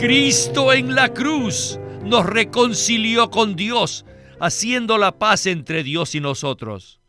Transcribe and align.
Cristo 0.00 0.72
en 0.72 0.94
la 0.94 1.12
cruz 1.12 1.76
nos 2.04 2.24
reconcilió 2.24 3.30
con 3.30 3.56
Dios, 3.56 4.04
haciendo 4.38 4.96
la 4.96 5.18
paz 5.18 5.46
entre 5.46 5.82
Dios 5.82 6.14
y 6.14 6.20
nosotros. 6.20 7.00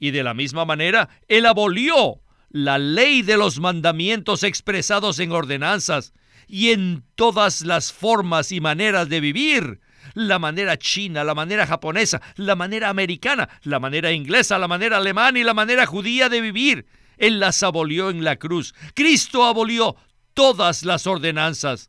Y 0.00 0.10
de 0.10 0.24
la 0.24 0.34
misma 0.34 0.64
manera, 0.64 1.08
Él 1.28 1.46
abolió 1.46 2.20
la 2.50 2.78
ley 2.78 3.22
de 3.22 3.36
los 3.36 3.60
mandamientos 3.60 4.42
expresados 4.42 5.20
en 5.20 5.30
ordenanzas 5.30 6.12
y 6.48 6.72
en 6.72 7.04
todas 7.14 7.60
las 7.60 7.92
formas 7.92 8.50
y 8.50 8.60
maneras 8.60 9.08
de 9.08 9.20
vivir, 9.20 9.78
la 10.14 10.40
manera 10.40 10.76
china, 10.76 11.22
la 11.22 11.36
manera 11.36 11.68
japonesa, 11.68 12.20
la 12.34 12.56
manera 12.56 12.88
americana, 12.88 13.48
la 13.62 13.78
manera 13.78 14.10
inglesa, 14.10 14.58
la 14.58 14.66
manera 14.66 14.96
alemana 14.96 15.38
y 15.38 15.44
la 15.44 15.54
manera 15.54 15.86
judía 15.86 16.28
de 16.28 16.40
vivir. 16.40 16.86
Él 17.16 17.38
las 17.38 17.62
abolió 17.62 18.10
en 18.10 18.24
la 18.24 18.36
cruz. 18.36 18.74
Cristo 18.94 19.44
abolió 19.44 19.94
todas 20.34 20.82
las 20.82 21.06
ordenanzas. 21.06 21.88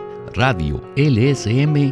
radiolsm.com. 0.33 1.91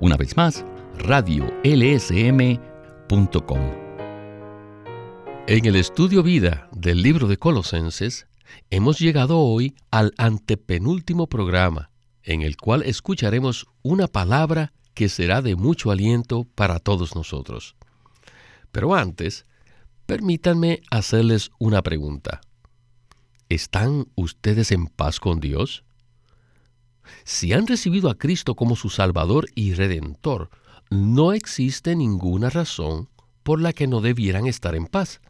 Una 0.00 0.16
vez 0.16 0.36
más, 0.36 0.64
radiolsm.com. 0.98 2.64
En 5.46 5.66
el 5.66 5.76
estudio 5.76 6.22
vida 6.22 6.68
del 6.72 7.02
libro 7.02 7.28
de 7.28 7.36
Colosenses, 7.36 8.26
hemos 8.70 8.98
llegado 8.98 9.38
hoy 9.38 9.74
al 9.90 10.14
antepenúltimo 10.16 11.26
programa, 11.26 11.90
en 12.22 12.40
el 12.42 12.56
cual 12.56 12.82
escucharemos 12.82 13.66
una 13.82 14.08
palabra 14.08 14.72
que 14.94 15.08
será 15.08 15.42
de 15.42 15.56
mucho 15.56 15.90
aliento 15.90 16.44
para 16.54 16.78
todos 16.78 17.14
nosotros. 17.14 17.76
Pero 18.72 18.94
antes, 18.94 19.44
permítanme 20.06 20.80
hacerles 20.90 21.50
una 21.58 21.82
pregunta. 21.82 22.40
¿Están 23.48 24.06
ustedes 24.14 24.72
en 24.72 24.86
paz 24.86 25.20
con 25.20 25.40
Dios? 25.40 25.83
Si 27.24 27.52
han 27.52 27.66
recibido 27.66 28.10
a 28.10 28.16
Cristo 28.16 28.54
como 28.54 28.76
su 28.76 28.90
Salvador 28.90 29.46
y 29.54 29.74
Redentor, 29.74 30.50
no 30.90 31.32
existe 31.32 31.96
ninguna 31.96 32.50
razón 32.50 33.08
por 33.42 33.60
la 33.60 33.72
que 33.72 33.86
no 33.86 34.00
debieran 34.00 34.46
estar 34.46 34.74
en 34.74 34.86
paz. 34.86 35.20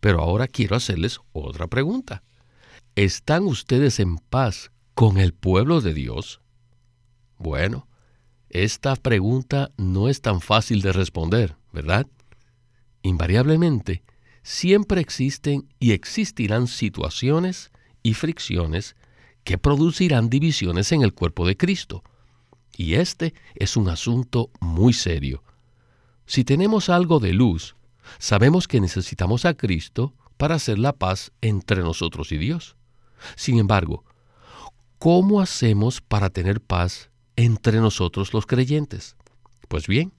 Pero 0.00 0.20
ahora 0.20 0.46
quiero 0.46 0.76
hacerles 0.76 1.20
otra 1.32 1.66
pregunta. 1.66 2.22
¿Están 2.94 3.44
ustedes 3.44 4.00
en 4.00 4.18
paz 4.18 4.70
con 4.94 5.18
el 5.18 5.32
pueblo 5.32 5.80
de 5.80 5.94
Dios? 5.94 6.40
Bueno, 7.38 7.88
esta 8.50 8.96
pregunta 8.96 9.70
no 9.76 10.08
es 10.08 10.20
tan 10.20 10.40
fácil 10.40 10.82
de 10.82 10.92
responder, 10.92 11.56
¿verdad? 11.72 12.06
Invariablemente, 13.02 14.02
siempre 14.42 15.00
existen 15.00 15.68
y 15.78 15.92
existirán 15.92 16.66
situaciones 16.66 17.70
y 18.02 18.14
fricciones 18.14 18.96
que 19.44 19.58
producirán 19.58 20.28
divisiones 20.30 20.92
en 20.92 21.02
el 21.02 21.14
cuerpo 21.14 21.46
de 21.46 21.56
Cristo. 21.56 22.02
Y 22.76 22.94
este 22.94 23.34
es 23.54 23.76
un 23.76 23.88
asunto 23.88 24.50
muy 24.60 24.92
serio. 24.92 25.42
Si 26.26 26.44
tenemos 26.44 26.90
algo 26.90 27.18
de 27.20 27.32
luz, 27.32 27.74
sabemos 28.18 28.68
que 28.68 28.80
necesitamos 28.80 29.44
a 29.44 29.54
Cristo 29.54 30.14
para 30.36 30.56
hacer 30.56 30.78
la 30.78 30.92
paz 30.92 31.32
entre 31.40 31.82
nosotros 31.82 32.32
y 32.32 32.38
Dios. 32.38 32.76
Sin 33.34 33.58
embargo, 33.58 34.04
¿cómo 34.98 35.40
hacemos 35.40 36.00
para 36.00 36.30
tener 36.30 36.60
paz 36.60 37.10
entre 37.36 37.80
nosotros 37.80 38.32
los 38.32 38.46
creyentes? 38.46 39.16
Pues 39.68 39.86
bien, 39.86 40.12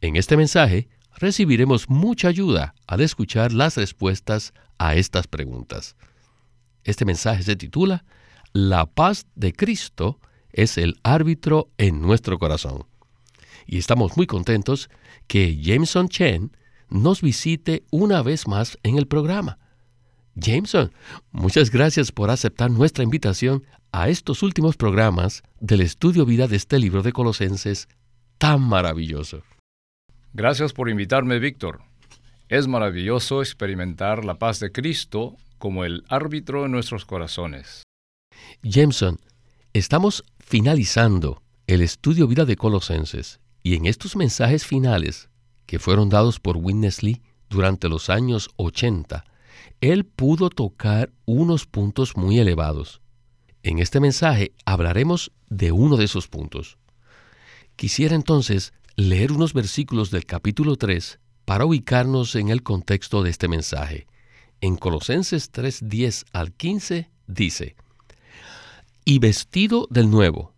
en 0.00 0.16
este 0.16 0.36
mensaje 0.36 0.88
recibiremos 1.16 1.88
mucha 1.88 2.28
ayuda 2.28 2.74
al 2.86 3.00
escuchar 3.00 3.52
las 3.52 3.76
respuestas 3.76 4.54
a 4.78 4.94
estas 4.94 5.26
preguntas. 5.26 5.96
Este 6.84 7.04
mensaje 7.04 7.42
se 7.42 7.56
titula 7.56 8.04
la 8.52 8.86
paz 8.86 9.26
de 9.34 9.52
Cristo 9.52 10.20
es 10.52 10.78
el 10.78 10.98
árbitro 11.02 11.70
en 11.78 12.00
nuestro 12.00 12.38
corazón. 12.38 12.84
Y 13.66 13.78
estamos 13.78 14.16
muy 14.16 14.26
contentos 14.26 14.88
que 15.26 15.60
Jameson 15.60 16.08
Chen 16.08 16.52
nos 16.88 17.20
visite 17.20 17.84
una 17.90 18.22
vez 18.22 18.48
más 18.48 18.78
en 18.82 18.96
el 18.96 19.06
programa. 19.06 19.58
Jameson, 20.34 20.92
muchas 21.32 21.70
gracias 21.70 22.12
por 22.12 22.30
aceptar 22.30 22.70
nuestra 22.70 23.04
invitación 23.04 23.64
a 23.92 24.08
estos 24.08 24.42
últimos 24.42 24.76
programas 24.76 25.42
del 25.60 25.80
estudio 25.80 26.24
vida 26.24 26.46
de 26.46 26.56
este 26.56 26.78
libro 26.78 27.02
de 27.02 27.12
Colosenses 27.12 27.88
tan 28.38 28.60
maravilloso. 28.62 29.42
Gracias 30.32 30.72
por 30.72 30.88
invitarme, 30.88 31.38
Víctor. 31.38 31.80
Es 32.48 32.68
maravilloso 32.68 33.42
experimentar 33.42 34.24
la 34.24 34.38
paz 34.38 34.60
de 34.60 34.72
Cristo 34.72 35.36
como 35.58 35.84
el 35.84 36.04
árbitro 36.08 36.64
en 36.64 36.72
nuestros 36.72 37.04
corazones. 37.04 37.82
Jameson, 38.62 39.20
estamos 39.72 40.24
finalizando 40.38 41.42
el 41.66 41.82
estudio 41.82 42.26
vida 42.26 42.44
de 42.44 42.56
Colosenses 42.56 43.40
y 43.62 43.74
en 43.74 43.86
estos 43.86 44.16
mensajes 44.16 44.66
finales 44.66 45.28
que 45.66 45.78
fueron 45.78 46.08
dados 46.08 46.40
por 46.40 46.56
Lee 46.56 47.22
durante 47.50 47.88
los 47.88 48.08
años 48.10 48.48
80, 48.56 49.24
él 49.80 50.04
pudo 50.04 50.50
tocar 50.50 51.12
unos 51.26 51.66
puntos 51.66 52.16
muy 52.16 52.38
elevados. 52.38 53.00
En 53.62 53.78
este 53.78 54.00
mensaje 54.00 54.52
hablaremos 54.64 55.32
de 55.48 55.72
uno 55.72 55.96
de 55.96 56.04
esos 56.04 56.28
puntos. 56.28 56.78
Quisiera 57.76 58.14
entonces 58.14 58.72
leer 58.96 59.32
unos 59.32 59.52
versículos 59.52 60.10
del 60.10 60.26
capítulo 60.26 60.76
3 60.76 61.20
para 61.44 61.64
ubicarnos 61.64 62.34
en 62.34 62.48
el 62.48 62.62
contexto 62.62 63.22
de 63.22 63.30
este 63.30 63.48
mensaje. 63.48 64.06
En 64.60 64.76
Colosenses 64.76 65.52
3:10 65.52 66.24
al 66.32 66.52
15 66.52 67.10
dice, 67.26 67.76
y 69.08 69.20
vestido 69.20 69.88
del 69.88 70.10
nuevo, 70.10 70.52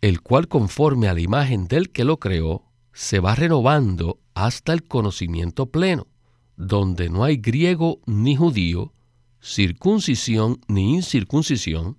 el 0.00 0.22
cual 0.22 0.48
conforme 0.48 1.06
a 1.06 1.14
la 1.14 1.20
imagen 1.20 1.68
del 1.68 1.90
que 1.90 2.02
lo 2.02 2.18
creó, 2.18 2.64
se 2.92 3.20
va 3.20 3.36
renovando 3.36 4.18
hasta 4.34 4.72
el 4.72 4.82
conocimiento 4.82 5.66
pleno, 5.66 6.08
donde 6.56 7.08
no 7.10 7.22
hay 7.22 7.36
griego 7.36 8.00
ni 8.04 8.34
judío, 8.34 8.92
circuncisión 9.40 10.58
ni 10.66 10.96
incircuncisión, 10.96 11.96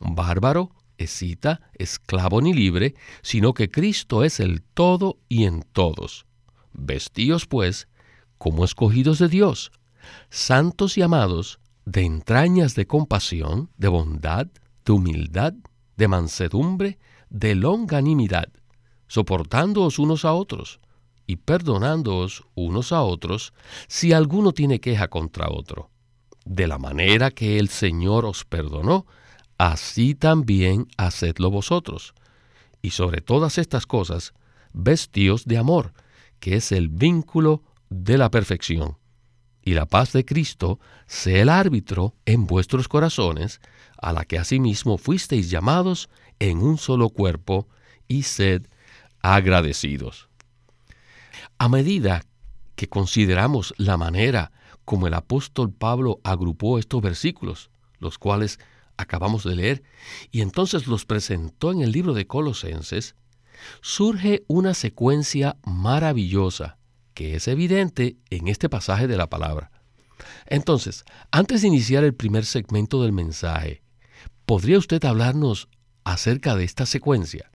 bárbaro, 0.00 0.72
escita, 0.98 1.60
esclavo 1.74 2.40
ni 2.40 2.52
libre, 2.52 2.96
sino 3.22 3.54
que 3.54 3.70
Cristo 3.70 4.24
es 4.24 4.40
el 4.40 4.60
todo 4.60 5.20
y 5.28 5.44
en 5.44 5.62
todos. 5.62 6.26
Vestíos, 6.72 7.46
pues, 7.46 7.86
como 8.38 8.64
escogidos 8.64 9.20
de 9.20 9.28
Dios, 9.28 9.70
santos 10.30 10.98
y 10.98 11.02
amados, 11.02 11.60
de 11.84 12.02
entrañas 12.02 12.74
de 12.74 12.88
compasión, 12.88 13.70
de 13.76 13.86
bondad, 13.86 14.48
de 14.84 14.92
humildad, 14.92 15.54
de 15.96 16.08
mansedumbre, 16.08 16.98
de 17.30 17.54
longanimidad, 17.54 18.48
soportándoos 19.06 19.98
unos 19.98 20.24
a 20.24 20.32
otros 20.32 20.80
y 21.26 21.36
perdonándoos 21.36 22.44
unos 22.54 22.92
a 22.92 23.02
otros 23.02 23.54
si 23.88 24.12
alguno 24.12 24.52
tiene 24.52 24.80
queja 24.80 25.08
contra 25.08 25.48
otro. 25.48 25.90
De 26.44 26.66
la 26.66 26.78
manera 26.78 27.30
que 27.30 27.58
el 27.58 27.68
Señor 27.68 28.26
os 28.26 28.44
perdonó, 28.44 29.06
así 29.56 30.14
también 30.14 30.88
hacedlo 30.98 31.50
vosotros. 31.50 32.14
Y 32.82 32.90
sobre 32.90 33.22
todas 33.22 33.56
estas 33.56 33.86
cosas, 33.86 34.34
vestíos 34.74 35.46
de 35.46 35.56
amor, 35.56 35.94
que 36.38 36.56
es 36.56 36.72
el 36.72 36.90
vínculo 36.90 37.62
de 37.88 38.18
la 38.18 38.30
perfección. 38.30 38.98
Y 39.64 39.72
la 39.72 39.86
paz 39.86 40.12
de 40.12 40.24
Cristo 40.24 40.78
sea 41.06 41.40
el 41.40 41.48
árbitro 41.48 42.14
en 42.26 42.46
vuestros 42.46 42.86
corazones, 42.86 43.60
a 43.96 44.12
la 44.12 44.24
que 44.24 44.38
asimismo 44.38 44.98
fuisteis 44.98 45.50
llamados 45.50 46.10
en 46.38 46.58
un 46.58 46.76
solo 46.76 47.08
cuerpo, 47.08 47.68
y 48.06 48.24
sed 48.24 48.66
agradecidos. 49.22 50.28
A 51.56 51.70
medida 51.70 52.24
que 52.76 52.88
consideramos 52.88 53.72
la 53.78 53.96
manera 53.96 54.52
como 54.84 55.06
el 55.06 55.14
apóstol 55.14 55.72
Pablo 55.72 56.20
agrupó 56.24 56.78
estos 56.78 57.00
versículos, 57.00 57.70
los 57.98 58.18
cuales 58.18 58.58
acabamos 58.98 59.44
de 59.44 59.56
leer, 59.56 59.82
y 60.30 60.42
entonces 60.42 60.86
los 60.86 61.06
presentó 61.06 61.72
en 61.72 61.80
el 61.80 61.92
libro 61.92 62.12
de 62.12 62.26
Colosenses, 62.26 63.14
surge 63.80 64.44
una 64.46 64.74
secuencia 64.74 65.56
maravillosa 65.64 66.76
que 67.14 67.36
es 67.36 67.48
evidente 67.48 68.16
en 68.30 68.48
este 68.48 68.68
pasaje 68.68 69.06
de 69.06 69.16
la 69.16 69.28
palabra. 69.28 69.70
Entonces, 70.46 71.04
antes 71.30 71.62
de 71.62 71.68
iniciar 71.68 72.04
el 72.04 72.14
primer 72.14 72.44
segmento 72.44 73.02
del 73.02 73.12
mensaje, 73.12 73.82
¿podría 74.46 74.78
usted 74.78 75.04
hablarnos 75.04 75.68
acerca 76.04 76.54
de 76.54 76.64
esta 76.64 76.86
secuencia? 76.86 77.50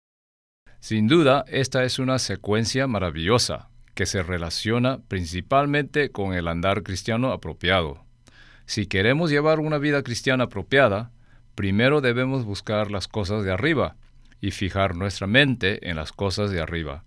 Sin 0.80 1.08
duda, 1.08 1.44
esta 1.48 1.84
es 1.84 1.98
una 1.98 2.18
secuencia 2.18 2.86
maravillosa 2.86 3.70
que 3.94 4.06
se 4.06 4.22
relaciona 4.22 5.00
principalmente 5.08 6.10
con 6.10 6.34
el 6.34 6.48
andar 6.48 6.82
cristiano 6.82 7.32
apropiado. 7.32 8.04
Si 8.66 8.86
queremos 8.86 9.30
llevar 9.30 9.58
una 9.58 9.78
vida 9.78 10.02
cristiana 10.02 10.44
apropiada, 10.44 11.12
primero 11.54 12.00
debemos 12.00 12.44
buscar 12.44 12.90
las 12.90 13.08
cosas 13.08 13.42
de 13.42 13.52
arriba 13.52 13.96
y 14.40 14.50
fijar 14.50 14.96
nuestra 14.96 15.26
mente 15.26 15.88
en 15.88 15.96
las 15.96 16.12
cosas 16.12 16.50
de 16.50 16.60
arriba, 16.60 17.04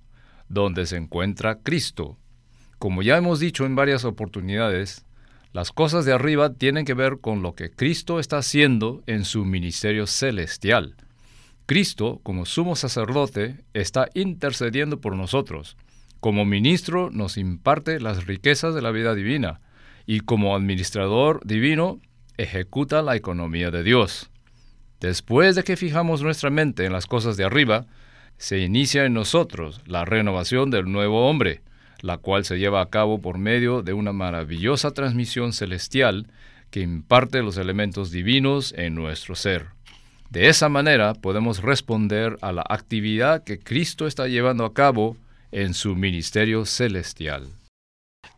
donde 0.47 0.85
se 0.85 0.97
encuentra 0.97 1.59
Cristo. 1.61 2.17
Como 2.79 3.01
ya 3.01 3.17
hemos 3.17 3.41
dicho 3.41 3.65
en 3.65 3.75
varias 3.75 4.05
oportunidades, 4.05 5.05
las 5.51 5.73
cosas 5.73 6.05
de 6.05 6.13
arriba 6.13 6.53
tienen 6.53 6.85
que 6.85 6.93
ver 6.93 7.19
con 7.19 7.41
lo 7.41 7.53
que 7.53 7.69
Cristo 7.69 8.21
está 8.21 8.37
haciendo 8.37 9.03
en 9.05 9.25
su 9.25 9.43
ministerio 9.43 10.07
celestial. 10.07 10.95
Cristo, 11.65 12.21
como 12.23 12.45
sumo 12.45 12.77
sacerdote, 12.77 13.57
está 13.73 14.07
intercediendo 14.13 15.01
por 15.01 15.17
nosotros. 15.17 15.75
Como 16.21 16.45
ministro 16.45 17.09
nos 17.11 17.37
imparte 17.37 17.99
las 17.99 18.25
riquezas 18.25 18.73
de 18.73 18.81
la 18.81 18.91
vida 18.91 19.13
divina 19.13 19.59
y 20.05 20.21
como 20.21 20.55
administrador 20.55 21.41
divino 21.45 21.99
ejecuta 22.37 23.01
la 23.01 23.17
economía 23.17 23.71
de 23.71 23.83
Dios. 23.83 24.31
Después 25.01 25.55
de 25.55 25.63
que 25.63 25.75
fijamos 25.75 26.21
nuestra 26.21 26.49
mente 26.49 26.85
en 26.85 26.93
las 26.93 27.07
cosas 27.07 27.35
de 27.35 27.43
arriba, 27.43 27.87
se 28.37 28.59
inicia 28.59 29.03
en 29.03 29.13
nosotros 29.13 29.81
la 29.85 30.05
renovación 30.05 30.71
del 30.71 30.89
nuevo 30.89 31.29
hombre, 31.29 31.61
la 32.01 32.17
cual 32.17 32.45
se 32.45 32.57
lleva 32.57 32.81
a 32.81 32.89
cabo 32.89 33.21
por 33.21 33.37
medio 33.37 33.81
de 33.81 33.93
una 33.93 34.13
maravillosa 34.13 34.91
transmisión 34.91 35.53
celestial 35.53 36.27
que 36.69 36.81
imparte 36.81 37.41
los 37.41 37.57
elementos 37.57 38.11
divinos 38.11 38.73
en 38.77 38.95
nuestro 38.95 39.35
ser. 39.35 39.67
De 40.29 40.47
esa 40.47 40.69
manera 40.69 41.13
podemos 41.13 41.63
responder 41.63 42.37
a 42.41 42.51
la 42.51 42.63
actividad 42.67 43.43
que 43.43 43.59
Cristo 43.59 44.05
está 44.05 44.27
llevando 44.27 44.63
a 44.65 44.73
cabo 44.73 45.17
en 45.51 45.73
su 45.73 45.95
ministerio 45.95 46.65
celestial. 46.65 47.47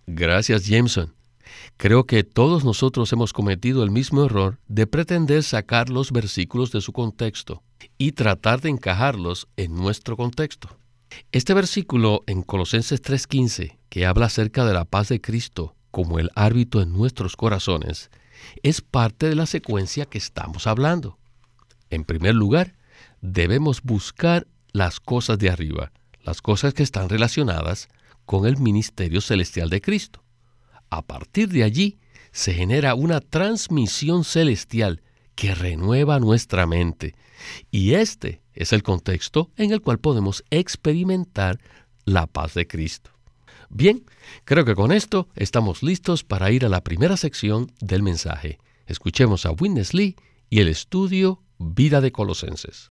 Gracias, 0.07 0.65
Jameson. 0.67 1.13
Creo 1.77 2.05
que 2.05 2.23
todos 2.23 2.63
nosotros 2.63 3.11
hemos 3.11 3.33
cometido 3.33 3.83
el 3.83 3.91
mismo 3.91 4.23
error 4.25 4.59
de 4.67 4.87
pretender 4.87 5.43
sacar 5.43 5.89
los 5.89 6.11
versículos 6.11 6.71
de 6.71 6.79
su 6.79 6.93
contexto 6.93 7.61
y 7.97 8.13
tratar 8.13 8.61
de 8.61 8.69
encajarlos 8.69 9.47
en 9.57 9.75
nuestro 9.75 10.15
contexto. 10.15 10.77
Este 11.31 11.53
versículo 11.53 12.23
en 12.27 12.41
Colosenses 12.41 13.01
3:15, 13.01 13.77
que 13.89 14.05
habla 14.05 14.27
acerca 14.27 14.65
de 14.65 14.73
la 14.73 14.85
paz 14.85 15.09
de 15.09 15.21
Cristo 15.21 15.75
como 15.91 16.19
el 16.19 16.29
árbitro 16.35 16.81
en 16.81 16.93
nuestros 16.93 17.35
corazones, 17.35 18.09
es 18.63 18.81
parte 18.81 19.27
de 19.27 19.35
la 19.35 19.45
secuencia 19.45 20.05
que 20.05 20.17
estamos 20.17 20.67
hablando. 20.67 21.17
En 21.89 22.05
primer 22.05 22.35
lugar, 22.35 22.75
debemos 23.21 23.81
buscar 23.83 24.47
las 24.71 24.99
cosas 24.99 25.37
de 25.37 25.49
arriba, 25.49 25.91
las 26.23 26.41
cosas 26.41 26.73
que 26.73 26.83
están 26.83 27.09
relacionadas 27.09 27.89
con 28.25 28.45
el 28.45 28.57
ministerio 28.57 29.21
celestial 29.21 29.69
de 29.69 29.81
Cristo. 29.81 30.23
A 30.89 31.01
partir 31.01 31.49
de 31.49 31.63
allí 31.63 31.99
se 32.31 32.53
genera 32.53 32.95
una 32.95 33.19
transmisión 33.19 34.23
celestial 34.23 35.01
que 35.35 35.55
renueva 35.55 36.19
nuestra 36.19 36.65
mente. 36.65 37.15
Y 37.71 37.93
este 37.93 38.41
es 38.53 38.73
el 38.73 38.83
contexto 38.83 39.49
en 39.55 39.71
el 39.71 39.81
cual 39.81 39.99
podemos 39.99 40.43
experimentar 40.49 41.59
la 42.05 42.27
paz 42.27 42.53
de 42.53 42.67
Cristo. 42.67 43.11
Bien, 43.69 44.05
creo 44.43 44.65
que 44.65 44.75
con 44.75 44.91
esto 44.91 45.29
estamos 45.35 45.81
listos 45.81 46.23
para 46.23 46.51
ir 46.51 46.65
a 46.65 46.69
la 46.69 46.83
primera 46.83 47.15
sección 47.15 47.71
del 47.79 48.03
mensaje. 48.03 48.59
Escuchemos 48.85 49.45
a 49.45 49.51
Witness 49.51 49.93
Lee 49.93 50.17
y 50.49 50.59
el 50.59 50.67
estudio 50.67 51.41
Vida 51.57 52.01
de 52.01 52.11
Colosenses. 52.11 52.89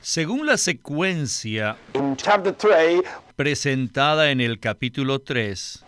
Según 0.00 0.46
la 0.46 0.56
secuencia 0.56 1.76
presentada 3.36 4.30
en 4.30 4.40
el 4.40 4.58
capítulo 4.58 5.18
3, 5.18 5.84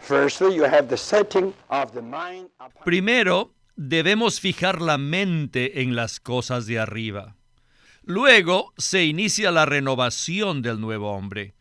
primero 2.85 3.55
debemos 3.77 4.41
fijar 4.41 4.81
la 4.81 4.99
mente 4.99 5.83
en 5.83 5.97
las 5.97 6.21
cosas 6.21 6.67
de 6.67 6.79
arriba. 6.79 7.37
Luego 8.03 8.73
se 8.77 9.05
inicia 9.05 9.51
la 9.51 9.67
renovación 9.67 10.63
del 10.63 10.81
nuevo 10.81 11.13
hombre. 11.13 11.55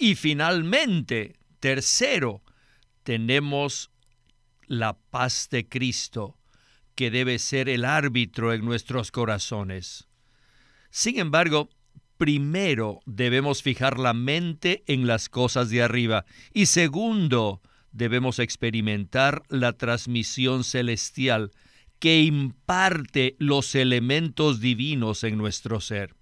Y 0.00 0.16
finalmente, 0.16 1.36
tercero, 1.60 2.42
tenemos 3.04 3.90
la 4.66 4.98
paz 4.98 5.48
de 5.50 5.68
Cristo, 5.68 6.36
que 6.96 7.10
debe 7.10 7.38
ser 7.38 7.68
el 7.68 7.84
árbitro 7.84 8.52
en 8.52 8.64
nuestros 8.64 9.12
corazones. 9.12 10.08
Sin 10.90 11.18
embargo, 11.18 11.68
primero 12.16 13.00
debemos 13.04 13.62
fijar 13.62 13.98
la 13.98 14.14
mente 14.14 14.82
en 14.86 15.06
las 15.06 15.28
cosas 15.28 15.70
de 15.70 15.82
arriba 15.82 16.24
y 16.52 16.66
segundo, 16.66 17.60
debemos 17.92 18.38
experimentar 18.38 19.42
la 19.48 19.72
transmisión 19.72 20.64
celestial 20.64 21.50
que 21.98 22.22
imparte 22.22 23.36
los 23.38 23.74
elementos 23.74 24.60
divinos 24.60 25.24
en 25.24 25.38
nuestro 25.38 25.80
ser. 25.80 26.14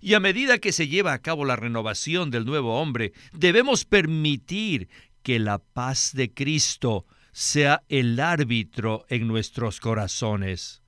Y 0.00 0.14
a 0.14 0.20
medida 0.20 0.58
que 0.58 0.72
se 0.72 0.88
lleva 0.88 1.12
a 1.12 1.20
cabo 1.20 1.44
la 1.44 1.56
renovación 1.56 2.30
del 2.30 2.44
nuevo 2.44 2.80
hombre, 2.80 3.12
debemos 3.32 3.84
permitir 3.84 4.88
que 5.22 5.38
la 5.38 5.58
paz 5.58 6.12
de 6.14 6.32
Cristo 6.32 7.06
sea 7.32 7.82
el 7.88 8.18
árbitro 8.20 9.04
en 9.08 9.26
nuestros 9.26 9.80
corazones. 9.80 10.82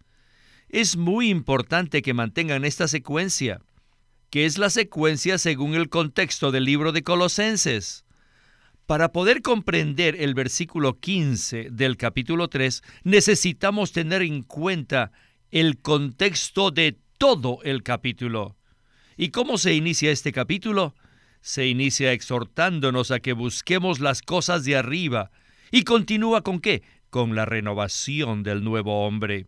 Es 0.69 0.96
muy 0.96 1.29
importante 1.29 2.03
que 2.03 2.14
mantengan 2.14 2.64
esta 2.64 2.88
secuencia, 2.88 3.61
que 4.31 4.46
es 4.46 4.58
la 4.58 4.70
secuencia 4.70 5.38
según 5.38 5.75
el 5.75 5.88
contexto 5.88 6.53
del 6.53 6.64
libro 6.64 6.93
de 6.93 7.03
Colosenses. 7.03 8.05
Para 8.91 9.13
poder 9.13 9.41
comprender 9.41 10.17
el 10.19 10.35
versículo 10.35 10.99
15 10.99 11.69
del 11.71 11.97
capítulo 11.97 12.49
3, 12.49 12.83
necesitamos 13.05 13.93
tener 13.93 14.21
en 14.23 14.43
cuenta 14.43 15.13
el 15.53 15.79
contexto 15.81 16.73
de 16.73 16.99
todo 17.17 17.61
el 17.63 17.85
capítulo. 17.85 18.57
¿Y 19.17 19.29
cómo 19.29 19.59
se 19.59 19.75
inicia 19.75 20.11
este 20.11 20.33
capítulo? 20.33 20.97
Se 21.41 21.69
inicia 21.69 22.11
exhortándonos 22.11 23.13
a 23.13 23.21
que 23.21 23.33
busquemos 23.33 24.01
las 24.01 24.23
cosas 24.23 24.65
de 24.65 24.75
arriba, 24.75 25.31
¿Y 25.71 25.85
continúa 25.85 26.43
con 26.43 26.59
qué? 26.59 26.83
Con 27.11 27.37
la 27.37 27.45
renovación 27.45 28.43
del 28.43 28.65
nuevo 28.65 29.07
hombre. 29.07 29.47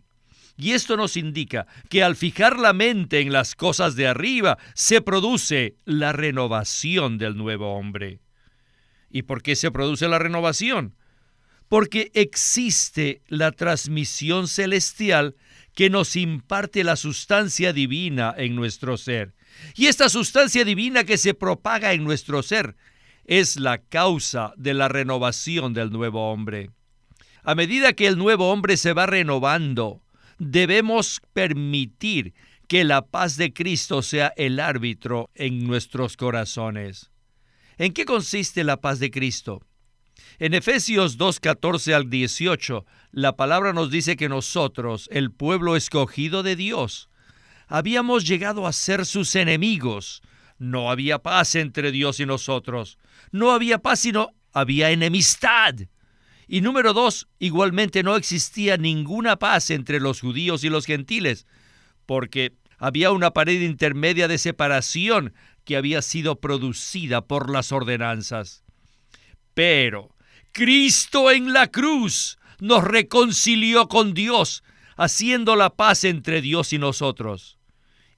Y 0.57 0.71
esto 0.71 0.97
nos 0.97 1.17
indica 1.17 1.67
que 1.89 2.05
al 2.05 2.15
fijar 2.15 2.61
la 2.61 2.75
mente 2.75 3.19
en 3.19 3.33
las 3.33 3.57
cosas 3.57 3.97
de 3.97 4.07
arriba, 4.07 4.57
se 4.75 5.01
produce 5.01 5.75
la 5.85 6.13
renovación 6.13 7.19
del 7.19 7.37
nuevo 7.37 7.75
hombre. 7.75 8.21
¿Y 9.13 9.23
por 9.23 9.43
qué 9.43 9.55
se 9.55 9.71
produce 9.71 10.09
la 10.09 10.19
renovación? 10.19 10.95
Porque 11.69 12.11
existe 12.15 13.23
la 13.29 13.53
transmisión 13.53 14.49
celestial 14.49 15.37
que 15.75 15.91
nos 15.91 16.17
imparte 16.17 16.83
la 16.83 16.97
sustancia 16.97 17.73
divina 17.73 18.35
en 18.37 18.57
nuestro 18.57 18.97
ser. 18.97 19.35
Y 19.75 19.87
esta 19.87 20.09
sustancia 20.09 20.65
divina 20.65 21.05
que 21.05 21.19
se 21.19 21.35
propaga 21.35 21.93
en 21.93 22.05
nuestro 22.05 22.43
ser 22.43 22.75
es 23.27 23.57
la 23.57 23.79
causa 23.79 24.55
de 24.57 24.75
la 24.75 24.89
renovación 24.89 25.75
del 25.75 25.91
nuevo 25.91 26.33
hombre. 26.33 26.71
A 27.43 27.55
medida 27.55 27.93
que 27.93 28.07
el 28.07 28.17
nuevo 28.17 28.51
hombre 28.51 28.77
se 28.79 28.95
va 28.95 29.07
renovando, 29.07 30.03
debemos 30.39 31.21
permitir 31.35 32.33
que 32.67 32.85
la 32.85 33.03
paz 33.03 33.37
de 33.37 33.53
Cristo 33.53 34.01
sea 34.01 34.33
el 34.37 34.59
árbitro 34.59 35.29
en 35.35 35.67
nuestros 35.67 36.17
corazones. 36.17 37.12
¿En 37.83 37.93
qué 37.93 38.05
consiste 38.05 38.63
la 38.63 38.81
paz 38.81 39.01
de 39.01 39.11
Cristo? 39.11 39.61
En 40.39 40.55
Efesios 40.55 41.19
2.14 41.19 41.93
al 41.93 42.09
18, 42.09 42.87
la 43.11 43.35
palabra 43.35 43.73
nos 43.73 43.91
dice 43.91 44.15
que 44.15 44.29
nosotros, 44.29 45.09
el 45.11 45.33
pueblo 45.33 45.75
escogido 45.75 46.45
de 46.45 46.55
Dios, 46.55 47.11
habíamos 47.67 48.25
llegado 48.25 48.69
a 48.69 48.73
ser 48.73 49.05
sus 49.05 49.35
enemigos, 49.35 50.23
no 50.59 50.93
había 50.93 51.19
paz 51.19 51.57
entre 51.57 51.91
Dios 51.91 52.21
y 52.21 52.25
nosotros. 52.25 52.99
No 53.33 53.51
había 53.51 53.79
paz, 53.79 53.99
sino 53.99 54.31
había 54.53 54.93
enemistad. 54.93 55.75
Y 56.47 56.61
número 56.61 56.93
dos, 56.93 57.27
igualmente 57.41 58.05
no 58.05 58.15
existía 58.15 58.77
ninguna 58.77 59.41
paz 59.41 59.71
entre 59.71 59.99
los 59.99 60.21
judíos 60.21 60.63
y 60.63 60.69
los 60.69 60.87
gentiles, 60.87 61.49
porque 62.07 62.53
había 62.79 63.11
una 63.11 63.33
pared 63.33 63.61
intermedia 63.61 64.29
de 64.29 64.39
separación 64.39 65.35
que 65.65 65.77
había 65.77 66.03
sido 66.03 66.41
producida 66.41 67.23
por 67.23 67.51
las 67.51 67.73
ordenanzas. 67.73 68.65
Pero 69.55 70.15
Cristo 70.53 71.31
en 71.31 71.53
la 71.53 71.69
cruz 71.69 72.39
nos 72.61 72.85
reconcilió 72.85 73.89
con 73.89 74.15
Dios, 74.15 74.63
haciendo 74.97 75.57
la 75.57 75.71
paz 75.71 76.05
entre 76.05 76.41
Dios 76.41 76.73
y 76.73 76.79
nosotros. 76.79 77.59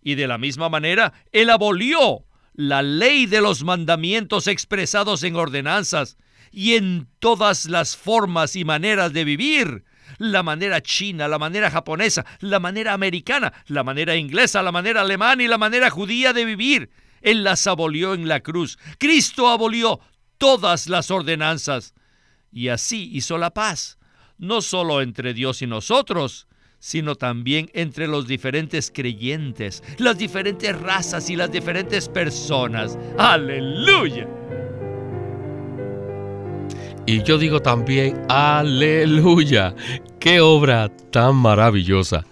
Y 0.02 0.16
de 0.16 0.26
la 0.26 0.38
misma 0.38 0.68
manera, 0.68 1.12
Él 1.32 1.50
abolió 1.50 2.24
la 2.52 2.82
ley 2.82 3.26
de 3.26 3.40
los 3.40 3.64
mandamientos 3.64 4.46
expresados 4.46 5.22
en 5.22 5.36
ordenanzas 5.36 6.16
y 6.52 6.74
en 6.74 7.08
todas 7.18 7.66
las 7.66 7.96
formas 7.96 8.54
y 8.54 8.64
maneras 8.64 9.12
de 9.12 9.24
vivir 9.24 9.84
la 10.18 10.42
manera 10.42 10.80
china, 10.80 11.26
la 11.26 11.38
manera 11.38 11.70
japonesa, 11.70 12.24
la 12.40 12.60
manera 12.60 12.92
americana, 12.92 13.52
la 13.66 13.82
manera 13.82 14.14
inglesa, 14.16 14.62
la 14.62 14.72
manera 14.72 15.00
alemana 15.00 15.42
y 15.42 15.48
la 15.48 15.58
manera 15.58 15.90
judía 15.90 16.32
de 16.32 16.44
vivir. 16.44 16.90
Él 17.24 17.42
las 17.42 17.66
abolió 17.66 18.14
en 18.14 18.28
la 18.28 18.40
cruz. 18.40 18.78
Cristo 18.98 19.48
abolió 19.48 19.98
todas 20.38 20.88
las 20.88 21.10
ordenanzas. 21.10 21.94
Y 22.52 22.68
así 22.68 23.10
hizo 23.12 23.36
la 23.38 23.50
paz, 23.50 23.98
no 24.38 24.62
solo 24.62 25.00
entre 25.02 25.34
Dios 25.34 25.60
y 25.62 25.66
nosotros, 25.66 26.46
sino 26.78 27.14
también 27.14 27.70
entre 27.72 28.06
los 28.06 28.28
diferentes 28.28 28.92
creyentes, 28.94 29.82
las 29.96 30.18
diferentes 30.18 30.78
razas 30.78 31.30
y 31.30 31.34
las 31.34 31.50
diferentes 31.50 32.08
personas. 32.08 32.98
Aleluya. 33.18 34.28
Y 37.06 37.22
yo 37.22 37.38
digo 37.38 37.60
también, 37.60 38.22
aleluya, 38.28 39.74
qué 40.20 40.40
obra 40.40 40.90
tan 41.10 41.36
maravillosa. 41.36 42.24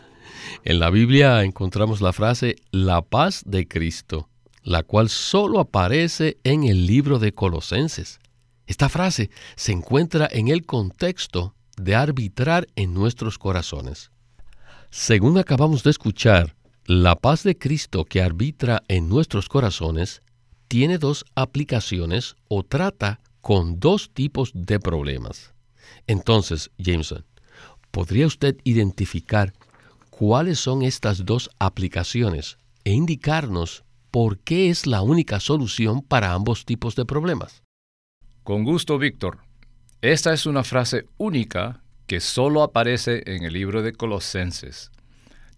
En 0.65 0.79
la 0.79 0.91
Biblia 0.91 1.43
encontramos 1.43 2.01
la 2.01 2.13
frase 2.13 2.57
la 2.71 3.03
paz 3.03 3.43
de 3.45 3.67
Cristo, 3.67 4.29
la 4.63 4.83
cual 4.83 5.09
solo 5.09 5.61
aparece 5.61 6.39
en 6.45 6.65
el 6.65 6.87
libro 6.87 7.19
de 7.19 7.33
Colosenses. 7.33 8.21
Esta 8.67 8.89
frase 8.89 9.31
se 9.57 9.73
encuentra 9.73 10.29
en 10.31 10.49
el 10.49 10.65
contexto 10.65 11.55
de 11.77 11.95
arbitrar 11.95 12.67
en 12.77 12.95
nuestros 12.95 13.39
corazones. 13.39 14.11
Según 14.91 15.39
acabamos 15.39 15.83
de 15.83 15.91
escuchar, 15.91 16.55
la 16.85 17.17
paz 17.17 17.43
de 17.43 17.57
Cristo 17.57 18.05
que 18.05 18.23
arbitra 18.23 18.83
en 18.89 19.09
nuestros 19.09 19.49
corazones 19.49 20.23
tiene 20.69 20.99
dos 20.99 21.25
aplicaciones 21.35 22.37
o 22.49 22.63
trata 22.63 23.21
con 23.41 23.81
dos 23.81 24.11
tipos 24.13 24.51
de 24.55 24.81
problemas. 24.81 25.53
Entonces, 26.07 26.71
Jameson, 26.79 27.25
¿podría 27.91 28.27
usted 28.27 28.57
identificar 28.65 29.53
cuáles 30.11 30.59
son 30.59 30.83
estas 30.83 31.25
dos 31.25 31.51
aplicaciones 31.59 32.59
e 32.85 32.93
indicarnos 32.93 33.85
por 34.13 34.39
qué 34.39 34.69
es 34.69 34.87
la 34.87 35.01
única 35.01 35.41
solución 35.41 36.03
para 36.03 36.35
ambos 36.35 36.67
tipos 36.67 36.95
de 36.95 37.07
problemas? 37.07 37.63
Con 38.45 38.63
gusto, 38.63 38.99
Víctor. 38.99 39.39
Esta 40.03 40.35
es 40.35 40.45
una 40.45 40.65
frase 40.65 41.07
única 41.17 41.83
que 42.07 42.21
solo 42.21 42.63
aparece 42.63 43.23
en 43.25 43.43
el 43.43 43.55
libro 43.55 43.83
de 43.83 43.95
Colosenses. 43.95 44.91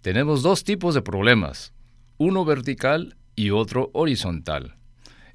Tenemos 0.02 0.42
dos 0.42 0.62
tipos 0.62 0.94
de 0.94 1.02
problemas, 1.02 1.72
uno 2.16 2.44
vertical 2.44 3.16
y 3.34 3.50
otro 3.50 3.90
horizontal. 3.92 4.76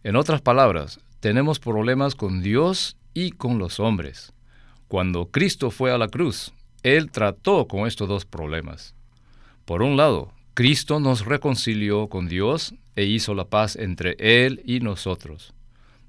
En 0.04 0.16
otras 0.16 0.42
palabras, 0.42 1.02
tenemos 1.20 1.60
problemas 1.60 2.16
con 2.16 2.42
Dios 2.42 2.96
y 3.14 3.32
con 3.32 3.58
los 3.58 3.82
hombres. 3.82 4.32
Cuando 4.88 5.26
Cristo 5.30 5.72
fue 5.72 5.92
a 5.92 5.98
la 5.98 6.08
cruz, 6.08 6.54
Él 6.84 7.12
trató 7.12 7.68
con 7.68 7.86
estos 7.86 8.08
dos 8.08 8.24
problemas. 8.24 8.96
Por 9.66 9.82
un 9.82 9.98
lado, 9.98 10.32
Cristo 10.60 11.00
nos 11.00 11.24
reconcilió 11.24 12.10
con 12.10 12.28
Dios 12.28 12.76
e 12.98 13.06
hizo 13.06 13.34
la 13.34 13.46
paz 13.46 13.78
entre 13.78 14.18
Él 14.20 14.62
y 14.66 14.82
nosotros. 14.82 15.54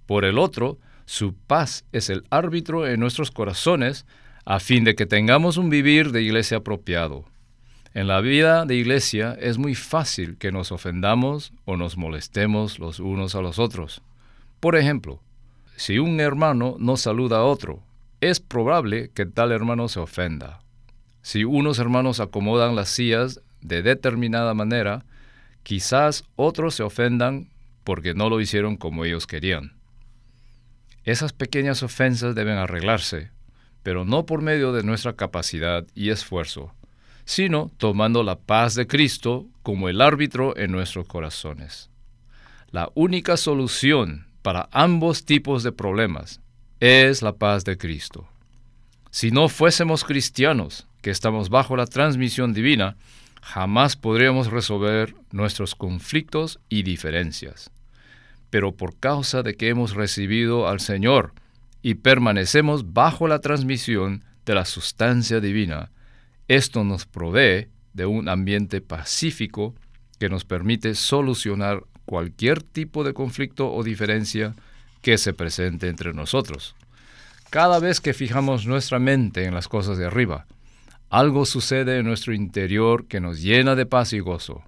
Por 0.07 0.25
el 0.25 0.39
otro, 0.39 0.77
su 1.05 1.35
paz 1.35 1.85
es 1.93 2.11
el 2.11 2.25
árbitro 2.31 2.85
en 2.89 2.99
nuestros 2.99 3.31
corazones 3.31 4.07
a 4.45 4.59
fin 4.59 4.83
de 4.83 4.97
que 4.97 5.07
tengamos 5.07 5.57
un 5.57 5.71
vivir 5.71 6.11
de 6.11 6.23
iglesia 6.23 6.57
apropiado. 6.57 7.27
En 7.95 8.09
la 8.09 8.21
vida 8.21 8.67
de 8.67 8.75
iglesia 8.75 9.39
es 9.41 9.57
muy 9.57 9.77
fácil 9.77 10.37
que 10.37 10.51
nos 10.51 10.73
ofendamos 10.73 11.53
o 11.65 11.77
nos 11.77 11.97
molestemos 11.97 12.81
los 12.81 12.99
unos 12.99 13.37
a 13.37 13.43
los 13.43 13.61
otros. 13.61 14.03
Por 14.59 14.75
ejemplo, 14.75 15.21
si 15.77 16.01
un 16.01 16.19
hermano 16.19 16.75
no 16.81 16.97
saluda 16.97 17.39
a 17.39 17.45
otro, 17.45 17.85
es 18.21 18.41
probable 18.41 19.13
que 19.15 19.27
tal 19.27 19.53
hermano 19.53 19.87
se 19.87 20.01
ofenda. 20.01 20.59
Si 21.23 21.45
unos 21.45 21.79
hermanos 21.79 22.19
acomodan 22.19 22.75
las 22.75 22.89
sillas 22.89 23.41
de 23.61 23.83
determinada 23.83 24.55
manera, 24.55 25.05
quizás 25.63 26.25
otros 26.37 26.75
se 26.75 26.83
ofendan 26.83 27.49
porque 27.85 28.15
no 28.15 28.29
lo 28.29 28.41
hicieron 28.41 28.77
como 28.77 29.05
ellos 29.05 29.27
querían. 29.27 29.73
Esas 31.05 31.33
pequeñas 31.33 31.83
ofensas 31.83 32.35
deben 32.35 32.59
arreglarse, 32.59 33.31
pero 33.83 34.05
no 34.05 34.27
por 34.27 34.43
medio 34.43 34.73
de 34.73 34.83
nuestra 34.83 35.15
capacidad 35.15 35.87
y 35.95 36.11
esfuerzo, 36.11 36.75
sino 37.25 37.71
tomando 37.79 38.23
la 38.23 38.39
paz 38.39 38.75
de 38.75 38.87
Cristo 38.87 39.47
como 39.63 39.89
el 39.89 40.01
árbitro 40.01 40.57
en 40.57 40.73
nuestros 40.73 41.07
corazones. 41.07 41.91
La 42.71 42.91
única 42.95 43.37
solución 43.37 44.27
para 44.43 44.69
ambos 44.73 45.25
tipos 45.25 45.63
de 45.63 45.73
problemas 45.73 46.41
es 46.81 47.23
la 47.23 47.35
paz 47.35 47.65
de 47.65 47.77
Cristo. 47.77 48.29
Si 49.11 49.31
no 49.31 49.49
fuésemos 49.49 50.05
cristianos, 50.05 50.87
que 51.03 51.11
estamos 51.11 51.49
bajo 51.49 51.77
la 51.77 51.87
transmisión 51.87 52.53
divina, 52.53 52.97
jamás 53.43 53.97
podríamos 53.97 54.51
resolver 54.51 55.15
nuestros 55.33 55.75
conflictos 55.75 56.61
y 56.69 56.83
diferencias. 56.83 57.71
Pero 58.51 58.73
por 58.73 58.99
causa 58.99 59.43
de 59.43 59.55
que 59.55 59.69
hemos 59.69 59.95
recibido 59.95 60.69
al 60.69 60.81
Señor 60.81 61.33
y 61.83 61.95
permanecemos 61.95 62.93
bajo 62.93 63.29
la 63.29 63.41
transmisión 63.41 64.25
de 64.45 64.55
la 64.55 64.65
sustancia 64.65 65.41
divina, 65.41 65.91
esto 66.49 66.85
nos 66.85 67.07
provee 67.07 67.69
de 67.93 68.07
un 68.07 68.29
ambiente 68.29 68.81
pacífico 68.81 69.75
que 70.19 70.29
nos 70.29 70.45
permite 70.45 70.95
solucionar 70.95 71.85
cualquier 72.05 72.63
tipo 72.63 73.05
de 73.05 73.15
conflicto 73.15 73.73
o 73.73 73.83
diferencia 73.83 74.55
que 75.01 75.17
se 75.17 75.33
presente 75.33 75.89
entre 75.89 76.13
nosotros. 76.13 76.75
Cada 77.51 77.79
vez 77.79 78.01
que 78.01 78.15
fijamos 78.15 78.67
nuestra 78.67 78.99
mente 78.99 79.45
en 79.45 79.55
las 79.55 79.69
cosas 79.69 79.97
de 79.97 80.07
arriba, 80.07 80.47
algo 81.11 81.45
sucede 81.45 81.99
en 81.99 82.07
nuestro 82.07 82.33
interior 82.33 83.07
que 83.09 83.21
nos 83.21 83.43
llena 83.43 83.75
de 83.75 83.85
paz 83.85 84.13
y 84.13 84.21
gozo, 84.21 84.63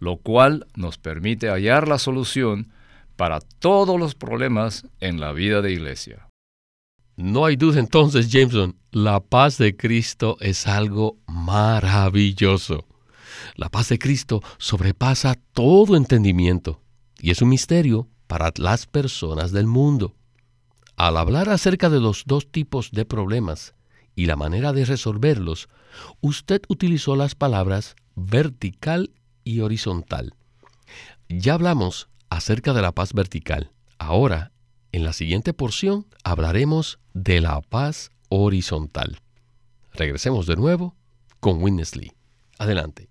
lo 0.00 0.16
cual 0.16 0.66
nos 0.74 0.96
permite 0.96 1.50
hallar 1.50 1.86
la 1.88 1.98
solución 1.98 2.72
para 3.16 3.40
todos 3.40 4.00
los 4.00 4.14
problemas 4.14 4.86
en 5.00 5.20
la 5.20 5.32
vida 5.32 5.60
de 5.60 5.72
iglesia. 5.72 6.26
No 7.16 7.44
hay 7.44 7.56
duda 7.56 7.78
entonces, 7.78 8.32
Jameson, 8.32 8.76
la 8.90 9.20
paz 9.20 9.58
de 9.58 9.76
Cristo 9.76 10.36
es 10.40 10.66
algo 10.66 11.18
maravilloso. 11.28 12.86
La 13.54 13.68
paz 13.68 13.90
de 13.90 13.98
Cristo 13.98 14.42
sobrepasa 14.58 15.36
todo 15.52 15.96
entendimiento 15.96 16.80
y 17.20 17.30
es 17.30 17.42
un 17.42 17.50
misterio 17.50 18.08
para 18.26 18.52
las 18.56 18.86
personas 18.86 19.52
del 19.52 19.66
mundo. 19.66 20.14
Al 20.96 21.18
hablar 21.18 21.50
acerca 21.50 21.90
de 21.90 22.00
los 22.00 22.24
dos 22.24 22.50
tipos 22.50 22.90
de 22.90 23.04
problemas 23.04 23.74
y 24.14 24.26
la 24.26 24.36
manera 24.36 24.72
de 24.72 24.84
resolverlos, 24.84 25.68
usted 26.20 26.62
utilizó 26.68 27.16
las 27.16 27.34
palabras 27.34 27.96
vertical 28.14 29.12
y 29.44 29.60
horizontal. 29.60 30.34
Ya 31.28 31.54
hablamos 31.54 32.08
acerca 32.28 32.72
de 32.72 32.82
la 32.82 32.92
paz 32.92 33.12
vertical. 33.12 33.72
Ahora, 33.98 34.52
en 34.92 35.04
la 35.04 35.12
siguiente 35.12 35.52
porción, 35.52 36.06
hablaremos 36.22 36.98
de 37.12 37.40
la 37.40 37.60
paz 37.60 38.10
horizontal. 38.28 39.20
Regresemos 39.92 40.46
de 40.46 40.56
nuevo 40.56 40.94
con 41.40 41.62
Winnesley. 41.62 42.12
Adelante. 42.58 43.08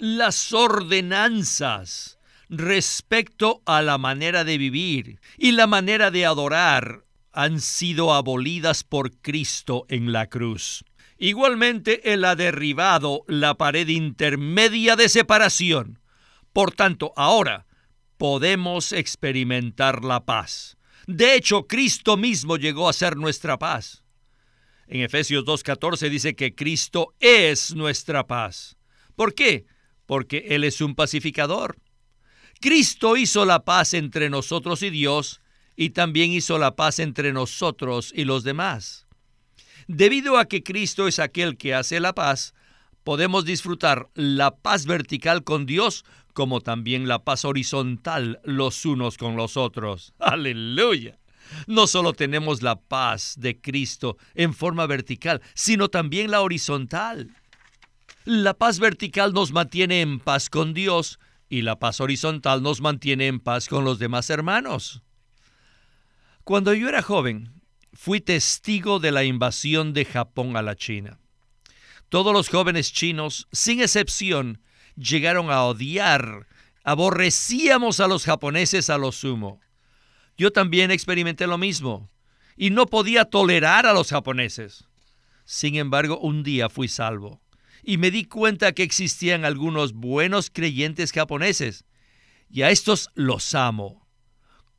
Las 0.00 0.52
ordenanzas 0.52 2.18
respecto 2.48 3.62
a 3.64 3.82
la 3.82 3.98
manera 3.98 4.44
de 4.44 4.58
vivir 4.58 5.20
y 5.36 5.52
la 5.52 5.66
manera 5.66 6.10
de 6.10 6.26
adorar 6.26 7.03
han 7.34 7.60
sido 7.60 8.14
abolidas 8.14 8.84
por 8.84 9.12
Cristo 9.20 9.86
en 9.88 10.12
la 10.12 10.28
cruz. 10.28 10.84
Igualmente, 11.18 12.12
Él 12.12 12.24
ha 12.24 12.36
derribado 12.36 13.24
la 13.28 13.54
pared 13.54 13.88
intermedia 13.88 14.96
de 14.96 15.08
separación. 15.08 16.00
Por 16.52 16.72
tanto, 16.72 17.12
ahora 17.16 17.66
podemos 18.16 18.92
experimentar 18.92 20.04
la 20.04 20.24
paz. 20.24 20.76
De 21.06 21.34
hecho, 21.34 21.66
Cristo 21.66 22.16
mismo 22.16 22.56
llegó 22.56 22.88
a 22.88 22.92
ser 22.92 23.16
nuestra 23.16 23.58
paz. 23.58 24.04
En 24.86 25.00
Efesios 25.00 25.44
2.14 25.44 26.08
dice 26.10 26.34
que 26.34 26.54
Cristo 26.54 27.14
es 27.20 27.74
nuestra 27.74 28.26
paz. 28.26 28.76
¿Por 29.16 29.34
qué? 29.34 29.66
Porque 30.06 30.46
Él 30.50 30.64
es 30.64 30.80
un 30.80 30.94
pacificador. 30.94 31.78
Cristo 32.60 33.16
hizo 33.16 33.44
la 33.44 33.64
paz 33.64 33.94
entre 33.94 34.30
nosotros 34.30 34.82
y 34.82 34.90
Dios 34.90 35.40
y 35.76 35.90
también 35.90 36.32
hizo 36.32 36.58
la 36.58 36.76
paz 36.76 36.98
entre 36.98 37.32
nosotros 37.32 38.12
y 38.14 38.24
los 38.24 38.44
demás. 38.44 39.06
Debido 39.86 40.38
a 40.38 40.46
que 40.46 40.62
Cristo 40.62 41.08
es 41.08 41.18
aquel 41.18 41.56
que 41.56 41.74
hace 41.74 42.00
la 42.00 42.14
paz, 42.14 42.54
podemos 43.02 43.44
disfrutar 43.44 44.08
la 44.14 44.56
paz 44.56 44.86
vertical 44.86 45.44
con 45.44 45.66
Dios 45.66 46.04
como 46.32 46.60
también 46.60 47.06
la 47.06 47.22
paz 47.22 47.44
horizontal 47.44 48.40
los 48.44 48.84
unos 48.84 49.16
con 49.16 49.36
los 49.36 49.56
otros. 49.56 50.14
Aleluya. 50.18 51.18
No 51.66 51.86
solo 51.86 52.14
tenemos 52.14 52.62
la 52.62 52.80
paz 52.80 53.34
de 53.38 53.60
Cristo 53.60 54.16
en 54.34 54.54
forma 54.54 54.86
vertical, 54.86 55.42
sino 55.54 55.88
también 55.88 56.30
la 56.30 56.40
horizontal. 56.40 57.30
La 58.24 58.54
paz 58.54 58.78
vertical 58.78 59.32
nos 59.34 59.52
mantiene 59.52 60.00
en 60.00 60.18
paz 60.18 60.48
con 60.48 60.72
Dios 60.72 61.18
y 61.48 61.62
la 61.62 61.78
paz 61.78 62.00
horizontal 62.00 62.62
nos 62.62 62.80
mantiene 62.80 63.26
en 63.26 63.40
paz 63.40 63.68
con 63.68 63.84
los 63.84 63.98
demás 63.98 64.30
hermanos. 64.30 65.02
Cuando 66.44 66.74
yo 66.74 66.90
era 66.90 67.00
joven, 67.00 67.62
fui 67.94 68.20
testigo 68.20 68.98
de 68.98 69.12
la 69.12 69.24
invasión 69.24 69.94
de 69.94 70.04
Japón 70.04 70.58
a 70.58 70.62
la 70.62 70.76
China. 70.76 71.18
Todos 72.10 72.34
los 72.34 72.50
jóvenes 72.50 72.92
chinos, 72.92 73.48
sin 73.50 73.80
excepción, 73.80 74.60
llegaron 74.94 75.50
a 75.50 75.64
odiar, 75.64 76.46
aborrecíamos 76.84 77.98
a 77.98 78.08
los 78.08 78.26
japoneses 78.26 78.90
a 78.90 78.98
lo 78.98 79.10
sumo. 79.10 79.58
Yo 80.36 80.52
también 80.52 80.90
experimenté 80.90 81.46
lo 81.46 81.56
mismo 81.56 82.10
y 82.58 82.68
no 82.68 82.84
podía 82.88 83.24
tolerar 83.24 83.86
a 83.86 83.94
los 83.94 84.10
japoneses. 84.10 84.84
Sin 85.46 85.76
embargo, 85.76 86.18
un 86.18 86.42
día 86.42 86.68
fui 86.68 86.88
salvo 86.88 87.40
y 87.82 87.96
me 87.96 88.10
di 88.10 88.26
cuenta 88.26 88.72
que 88.72 88.82
existían 88.82 89.46
algunos 89.46 89.94
buenos 89.94 90.50
creyentes 90.50 91.10
japoneses 91.10 91.86
y 92.50 92.60
a 92.60 92.70
estos 92.70 93.08
los 93.14 93.54
amo. 93.54 94.03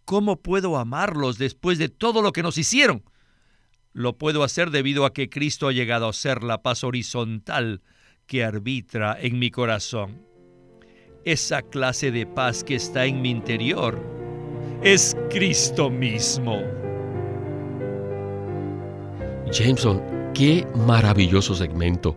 ¿Cómo 0.05 0.37
puedo 0.37 0.77
amarlos 0.77 1.39
después 1.39 1.79
de 1.79 1.89
todo 1.89 2.21
lo 2.21 2.31
que 2.31 2.43
nos 2.43 2.59
hicieron? 2.59 3.03
Lo 3.91 4.17
puedo 4.17 4.43
hacer 4.43 4.69
debido 4.69 5.05
a 5.05 5.13
que 5.13 5.29
Cristo 5.29 5.67
ha 5.67 5.71
llegado 5.71 6.07
a 6.07 6.13
ser 6.13 6.43
la 6.43 6.61
paz 6.61 6.83
horizontal 6.83 7.81
que 8.27 8.43
arbitra 8.43 9.17
en 9.19 9.39
mi 9.39 9.49
corazón. 9.49 10.21
Esa 11.23 11.63
clase 11.63 12.11
de 12.11 12.27
paz 12.27 12.63
que 12.63 12.75
está 12.75 13.05
en 13.05 13.23
mi 13.23 13.31
interior 13.31 13.99
es 14.83 15.17
Cristo 15.31 15.89
mismo. 15.89 16.61
Jameson, 19.51 20.03
qué 20.35 20.67
maravilloso 20.75 21.55
segmento. 21.55 22.15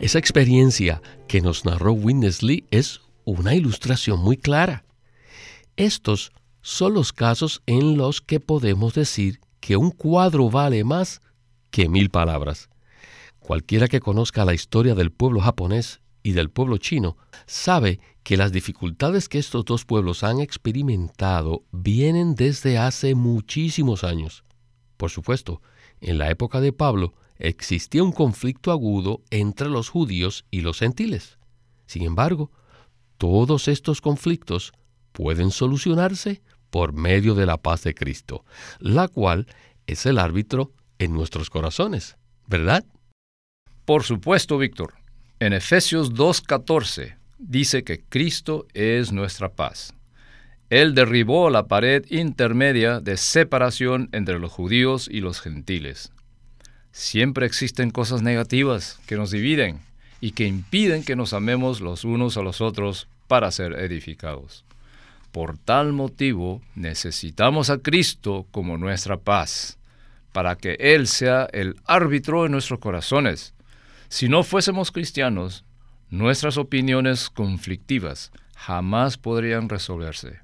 Esa 0.00 0.18
experiencia 0.18 1.00
que 1.28 1.40
nos 1.40 1.64
narró 1.64 1.92
Witness 1.92 2.42
Lee 2.42 2.64
es 2.72 3.00
una 3.24 3.54
ilustración 3.54 4.18
muy 4.20 4.36
clara. 4.36 4.84
Estos 5.76 6.32
son 6.68 6.92
los 6.92 7.14
casos 7.14 7.62
en 7.64 7.96
los 7.96 8.20
que 8.20 8.40
podemos 8.40 8.92
decir 8.92 9.40
que 9.58 9.78
un 9.78 9.90
cuadro 9.90 10.50
vale 10.50 10.84
más 10.84 11.22
que 11.70 11.88
mil 11.88 12.10
palabras. 12.10 12.68
Cualquiera 13.38 13.88
que 13.88 14.00
conozca 14.00 14.44
la 14.44 14.52
historia 14.52 14.94
del 14.94 15.10
pueblo 15.10 15.40
japonés 15.40 16.02
y 16.22 16.32
del 16.32 16.50
pueblo 16.50 16.76
chino 16.76 17.16
sabe 17.46 18.00
que 18.22 18.36
las 18.36 18.52
dificultades 18.52 19.30
que 19.30 19.38
estos 19.38 19.64
dos 19.64 19.86
pueblos 19.86 20.22
han 20.22 20.40
experimentado 20.40 21.64
vienen 21.72 22.34
desde 22.34 22.76
hace 22.76 23.14
muchísimos 23.14 24.04
años. 24.04 24.44
Por 24.98 25.08
supuesto, 25.08 25.62
en 26.02 26.18
la 26.18 26.30
época 26.30 26.60
de 26.60 26.74
Pablo 26.74 27.14
existía 27.38 28.02
un 28.02 28.12
conflicto 28.12 28.72
agudo 28.72 29.22
entre 29.30 29.70
los 29.70 29.88
judíos 29.88 30.44
y 30.50 30.60
los 30.60 30.80
gentiles. 30.80 31.38
Sin 31.86 32.02
embargo, 32.02 32.50
todos 33.16 33.68
estos 33.68 34.02
conflictos 34.02 34.74
pueden 35.12 35.50
solucionarse 35.50 36.42
por 36.70 36.92
medio 36.92 37.34
de 37.34 37.46
la 37.46 37.56
paz 37.56 37.82
de 37.82 37.94
Cristo, 37.94 38.44
la 38.78 39.08
cual 39.08 39.46
es 39.86 40.06
el 40.06 40.18
árbitro 40.18 40.72
en 40.98 41.12
nuestros 41.12 41.50
corazones, 41.50 42.16
¿verdad? 42.46 42.84
Por 43.84 44.04
supuesto, 44.04 44.58
Víctor. 44.58 44.94
En 45.40 45.52
Efesios 45.52 46.12
2.14 46.12 47.16
dice 47.38 47.84
que 47.84 48.00
Cristo 48.00 48.66
es 48.74 49.12
nuestra 49.12 49.50
paz. 49.50 49.94
Él 50.70 50.94
derribó 50.94 51.48
la 51.48 51.66
pared 51.66 52.04
intermedia 52.10 53.00
de 53.00 53.16
separación 53.16 54.10
entre 54.12 54.38
los 54.38 54.52
judíos 54.52 55.08
y 55.10 55.20
los 55.20 55.40
gentiles. 55.40 56.12
Siempre 56.92 57.46
existen 57.46 57.90
cosas 57.90 58.22
negativas 58.22 58.98
que 59.06 59.16
nos 59.16 59.30
dividen 59.30 59.80
y 60.20 60.32
que 60.32 60.46
impiden 60.46 61.04
que 61.04 61.16
nos 61.16 61.32
amemos 61.32 61.80
los 61.80 62.04
unos 62.04 62.36
a 62.36 62.42
los 62.42 62.60
otros 62.60 63.08
para 63.28 63.50
ser 63.50 63.74
edificados. 63.74 64.64
Por 65.38 65.56
tal 65.56 65.92
motivo 65.92 66.60
necesitamos 66.74 67.70
a 67.70 67.78
Cristo 67.78 68.48
como 68.50 68.76
nuestra 68.76 69.18
paz, 69.18 69.78
para 70.32 70.56
que 70.56 70.76
Él 70.80 71.06
sea 71.06 71.48
el 71.52 71.76
árbitro 71.86 72.44
en 72.44 72.50
nuestros 72.50 72.80
corazones 72.80 73.54
si 74.08 74.28
no 74.28 74.42
fuésemos 74.42 74.90
cristianos, 74.90 75.64
nuestras 76.10 76.58
opiniones 76.58 77.30
conflictivas 77.30 78.32
jamás 78.56 79.16
podrían 79.16 79.68
resolverse. 79.68 80.40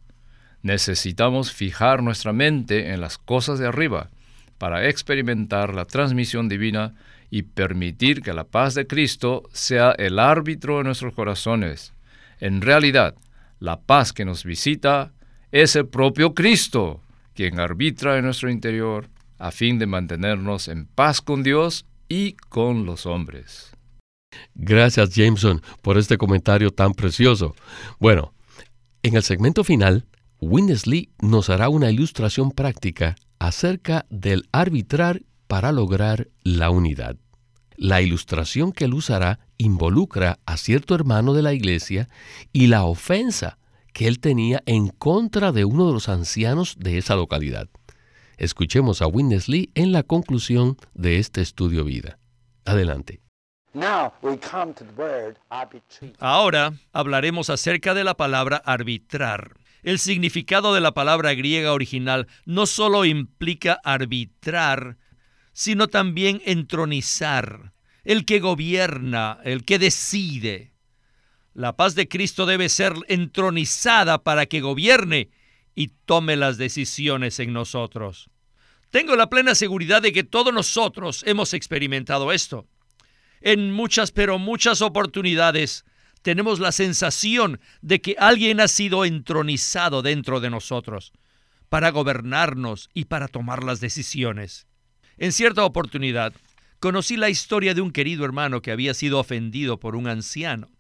Necesitamos 0.63 1.53
fijar 1.53 2.01
nuestra 2.01 2.33
mente 2.33 2.93
en 2.93 3.01
las 3.01 3.19
cosas 3.19 3.59
de 3.59 3.67
arriba 3.67 4.11
para 4.59 4.89
experimentar 4.89 5.75
la 5.75 5.87
transmisión 5.87 6.49
divina 6.49 6.95
y 7.31 7.43
permitir 7.43 8.23
que 8.23 8.33
la 8.33 8.45
paz 8.45 8.75
de 8.75 8.87
Cristo 8.87 9.43
sea 9.53 9.91
el 9.91 10.21
árbitro 10.21 10.79
de 10.79 10.85
nuestros 10.85 11.15
corazones. 11.15 11.93
En 12.39 12.61
realidad, 12.61 13.17
la 13.65 13.81
paz 13.81 14.13
que 14.13 14.27
nos 14.27 14.45
visita 14.45 15.15
es 15.51 15.75
el 15.75 15.89
propio 15.89 16.35
Cristo, 16.35 17.01
quien 17.33 17.59
arbitra 17.59 18.19
en 18.19 18.27
nuestro 18.27 18.51
interior 18.51 19.09
a 19.39 19.51
fin 19.51 19.79
de 19.79 19.87
mantenernos 19.87 20.69
en 20.69 20.85
paz 20.85 21.23
con 21.23 21.43
Dios 21.43 21.87
y 22.07 22.35
con 22.51 22.85
los 22.85 23.07
hombres. 23.07 23.73
Gracias 24.55 25.15
Jameson 25.15 25.63
por 25.81 25.97
este 25.97 26.19
comentario 26.19 26.73
tan 26.73 26.93
precioso. 26.93 27.55
Bueno, 27.99 28.35
en 29.03 29.17
el 29.17 29.23
segmento 29.23 29.65
final, 29.65 30.05
Winnesley 30.41 31.09
nos 31.23 31.49
hará 31.49 31.71
una 31.71 31.91
ilustración 31.91 32.51
práctica 32.51 33.17
acerca 33.39 34.05
del 34.11 34.47
arbitrar 34.53 35.23
para 35.47 35.73
lograr 35.73 36.29
la 36.43 36.69
unidad. 36.69 37.17
La 37.77 38.03
ilustración 38.03 38.73
que 38.73 38.85
él 38.85 38.93
usará 38.93 39.41
involucra 39.59 40.39
a 40.47 40.57
cierto 40.57 40.95
hermano 40.95 41.35
de 41.35 41.43
la 41.43 41.53
iglesia 41.53 42.09
y 42.53 42.67
la 42.67 42.85
ofensa 42.85 43.59
que 43.93 44.09
él 44.09 44.19
tenía 44.19 44.63
en 44.67 44.89
contra 44.89 45.53
de 45.53 45.65
uno 45.65 45.87
de 45.87 45.93
los 45.93 46.09
ancianos 46.09 46.77
de 46.79 46.99
esa 46.99 47.15
localidad. 47.15 47.69
Escuchemos 48.37 49.01
a 49.01 49.07
Winnesley 49.07 49.71
en 49.75 49.93
la 49.93 50.03
conclusión 50.03 50.77
de 50.95 51.19
este 51.19 51.41
estudio 51.41 51.85
vida. 51.85 52.19
Adelante. 52.65 53.21
Ahora 56.19 56.73
hablaremos 56.93 57.51
acerca 57.51 57.95
de 57.95 58.05
la 58.05 58.15
palabra 58.17 58.57
arbitrar. 58.65 59.55
El 59.83 59.99
significado 59.99 60.75
de 60.75 60.81
la 60.81 60.93
palabra 60.93 61.35
griega 61.35 61.73
original 61.73 62.27
no 62.47 62.67
solo 62.67 63.05
implica 63.05 63.81
arbitrar, 63.85 64.97
sino 65.53 65.89
también 65.89 66.41
entronizar, 66.47 67.74
el 68.05 68.25
que 68.25 68.41
gobierna, 68.41 69.39
el 69.45 69.65
que 69.65 69.79
decide. 69.79 70.73
La 71.55 71.77
paz 71.77 71.95
de 71.95 72.09
Cristo 72.09 72.47
debe 72.47 72.69
ser 72.69 72.95
entronizada 73.09 74.23
para 74.23 74.47
que 74.47 74.61
gobierne 74.61 75.31
y 75.75 75.89
tome 76.05 76.37
las 76.37 76.59
decisiones 76.59 77.39
en 77.41 77.53
nosotros. 77.53 78.31
Tengo 78.91 79.17
la 79.17 79.29
plena 79.29 79.55
seguridad 79.55 80.03
de 80.03 80.13
que 80.13 80.25
todos 80.25 80.53
nosotros 80.53 81.25
hemos 81.27 81.53
experimentado 81.55 82.33
esto. 82.33 82.67
En 83.41 83.73
muchas, 83.73 84.13
pero 84.13 84.39
muchas 84.39 84.83
oportunidades 84.83 85.85
tenemos 86.23 86.59
la 86.59 86.73
sensación 86.73 87.61
de 87.83 88.01
que 88.01 88.17
alguien 88.19 88.61
ha 88.61 88.69
sido 88.69 89.05
entronizado 89.05 90.01
dentro 90.01 90.41
de 90.41 90.51
nosotros 90.51 91.13
para 91.69 91.91
gobernarnos 91.91 92.89
y 92.95 93.07
para 93.07 93.29
tomar 93.29 93.65
las 93.65 93.81
decisiones. 93.81 94.67
En 95.19 95.33
cierta 95.33 95.65
oportunidad, 95.65 96.33
conocí 96.85 97.17
la 97.17 97.31
historia 97.31 97.73
de 97.73 97.81
un 97.81 97.93
querido 97.93 98.27
hermano 98.27 98.61
que 98.61 98.71
había 98.71 98.93
sido 98.93 99.19
ofendido 99.19 99.81
por 99.81 99.97
un 99.97 100.07
anciano. 100.07 100.71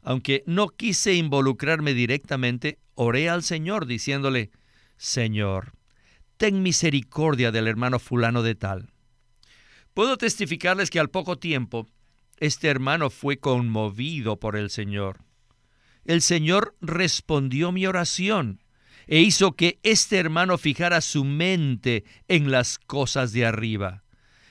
Aunque 0.00 0.44
no 0.46 0.68
quise 0.68 1.14
involucrarme 1.14 1.94
directamente, 1.94 2.78
oré 2.94 3.28
al 3.28 3.42
Señor 3.42 3.86
diciéndole, 3.86 4.52
Señor, 4.96 5.72
ten 6.36 6.62
misericordia 6.62 7.50
del 7.50 7.66
hermano 7.66 7.98
fulano 7.98 8.44
de 8.44 8.54
tal. 8.54 8.92
Puedo 9.94 10.16
testificarles 10.16 10.90
que 10.90 11.00
al 11.00 11.10
poco 11.10 11.36
tiempo, 11.40 11.88
este 12.38 12.68
hermano 12.68 13.10
fue 13.10 13.38
conmovido 13.38 14.38
por 14.38 14.54
el 14.54 14.70
Señor. 14.70 15.24
El 16.04 16.22
Señor 16.22 16.76
respondió 16.80 17.72
mi 17.72 17.84
oración 17.84 18.62
e 19.08 19.18
hizo 19.18 19.56
que 19.56 19.80
este 19.82 20.18
hermano 20.18 20.56
fijara 20.56 21.00
su 21.00 21.24
mente 21.24 22.04
en 22.28 22.52
las 22.52 22.78
cosas 22.78 23.32
de 23.32 23.44
arriba. 23.44 24.04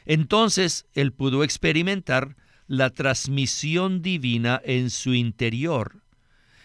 Entonces 0.06 0.86
él 0.94 1.14
pudo 1.14 1.44
experimentar 1.44 2.36
la 2.68 2.90
transmisión 2.90 4.02
divina 4.02 4.62
en 4.64 4.90
su 4.90 5.14
interior. 5.14 6.02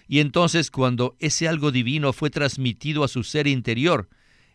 Y 0.08 0.20
entonces 0.20 0.70
cuando 0.70 1.16
ese 1.18 1.48
algo 1.48 1.72
divino 1.72 2.12
fue 2.12 2.30
transmitido 2.30 3.02
a 3.02 3.08
su 3.08 3.24
ser 3.24 3.46
interior, 3.46 4.08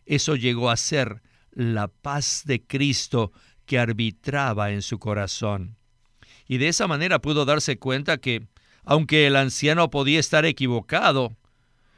eso 0.06 0.36
llegó 0.36 0.70
a 0.70 0.78
ser 0.78 1.22
la 1.52 1.88
paz 1.89 2.44
de 2.46 2.62
Cristo 2.62 3.32
que 3.65 3.80
arbitraba 3.80 4.72
en 4.72 4.82
su 4.82 5.00
corazón. 5.00 5.78
Y 6.48 6.58
de 6.58 6.70
esa 6.70 6.88
manera 6.88 7.20
pudo 7.20 7.46
darse 7.46 7.78
cuenta 7.78 8.17
que, 8.17 8.48
aunque 8.84 9.28
el 9.28 9.36
anciano 9.36 9.89
podía 9.89 10.20
estar 10.20 10.46
equivocado, 10.46 11.36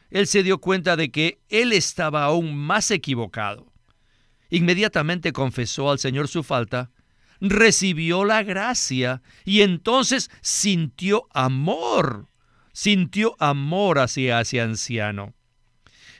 él 0.09 0.27
se 0.27 0.43
dio 0.43 0.59
cuenta 0.59 0.95
de 0.95 1.09
que 1.09 1.39
él 1.49 1.73
estaba 1.73 2.23
aún 2.23 2.55
más 2.55 2.91
equivocado. 2.91 3.72
Inmediatamente 4.53 5.33
confesó 5.33 5.89
al 5.89 5.97
Señor 5.97 6.27
su 6.27 6.43
falta 6.43 6.91
recibió 7.43 8.23
la 8.23 8.41
gracia 8.43 9.21
y 9.43 9.61
entonces 9.61 10.31
sintió 10.41 11.27
amor, 11.33 12.29
sintió 12.71 13.35
amor 13.39 13.99
hacia 13.99 14.39
ese 14.39 14.61
anciano. 14.61 15.33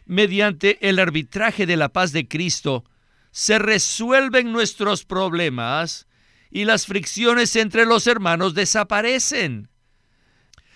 Mediante 0.06 0.90
el 0.90 1.00
arbitraje 1.00 1.66
de 1.66 1.78
la 1.78 1.90
paz 1.90 2.12
de 2.12 2.28
Cristo, 2.28 2.84
se 3.32 3.58
resuelven 3.58 4.52
nuestros 4.52 5.06
problemas 5.06 6.08
y 6.52 6.66
las 6.66 6.86
fricciones 6.86 7.56
entre 7.56 7.86
los 7.86 8.06
hermanos 8.06 8.54
desaparecen. 8.54 9.70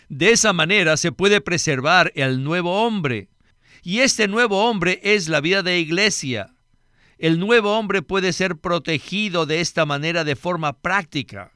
De 0.08 0.32
esa 0.32 0.54
manera 0.54 0.96
se 0.96 1.12
puede 1.12 1.42
preservar 1.42 2.14
el 2.16 2.44
nuevo 2.44 2.86
hombre. 2.86 3.30
Y 3.84 4.00
este 4.00 4.28
nuevo 4.28 4.70
hombre 4.70 5.02
es 5.04 5.28
la 5.28 5.42
vida 5.42 5.62
de 5.62 5.80
iglesia. 5.80 6.57
El 7.18 7.40
nuevo 7.40 7.78
hombre 7.78 8.04
puede 8.04 8.32
ser 8.32 8.58
protegido 8.58 9.46
de 9.48 9.60
esta 9.60 9.86
manera 9.86 10.24
de 10.24 10.36
forma 10.36 10.74
práctica. 10.74 11.52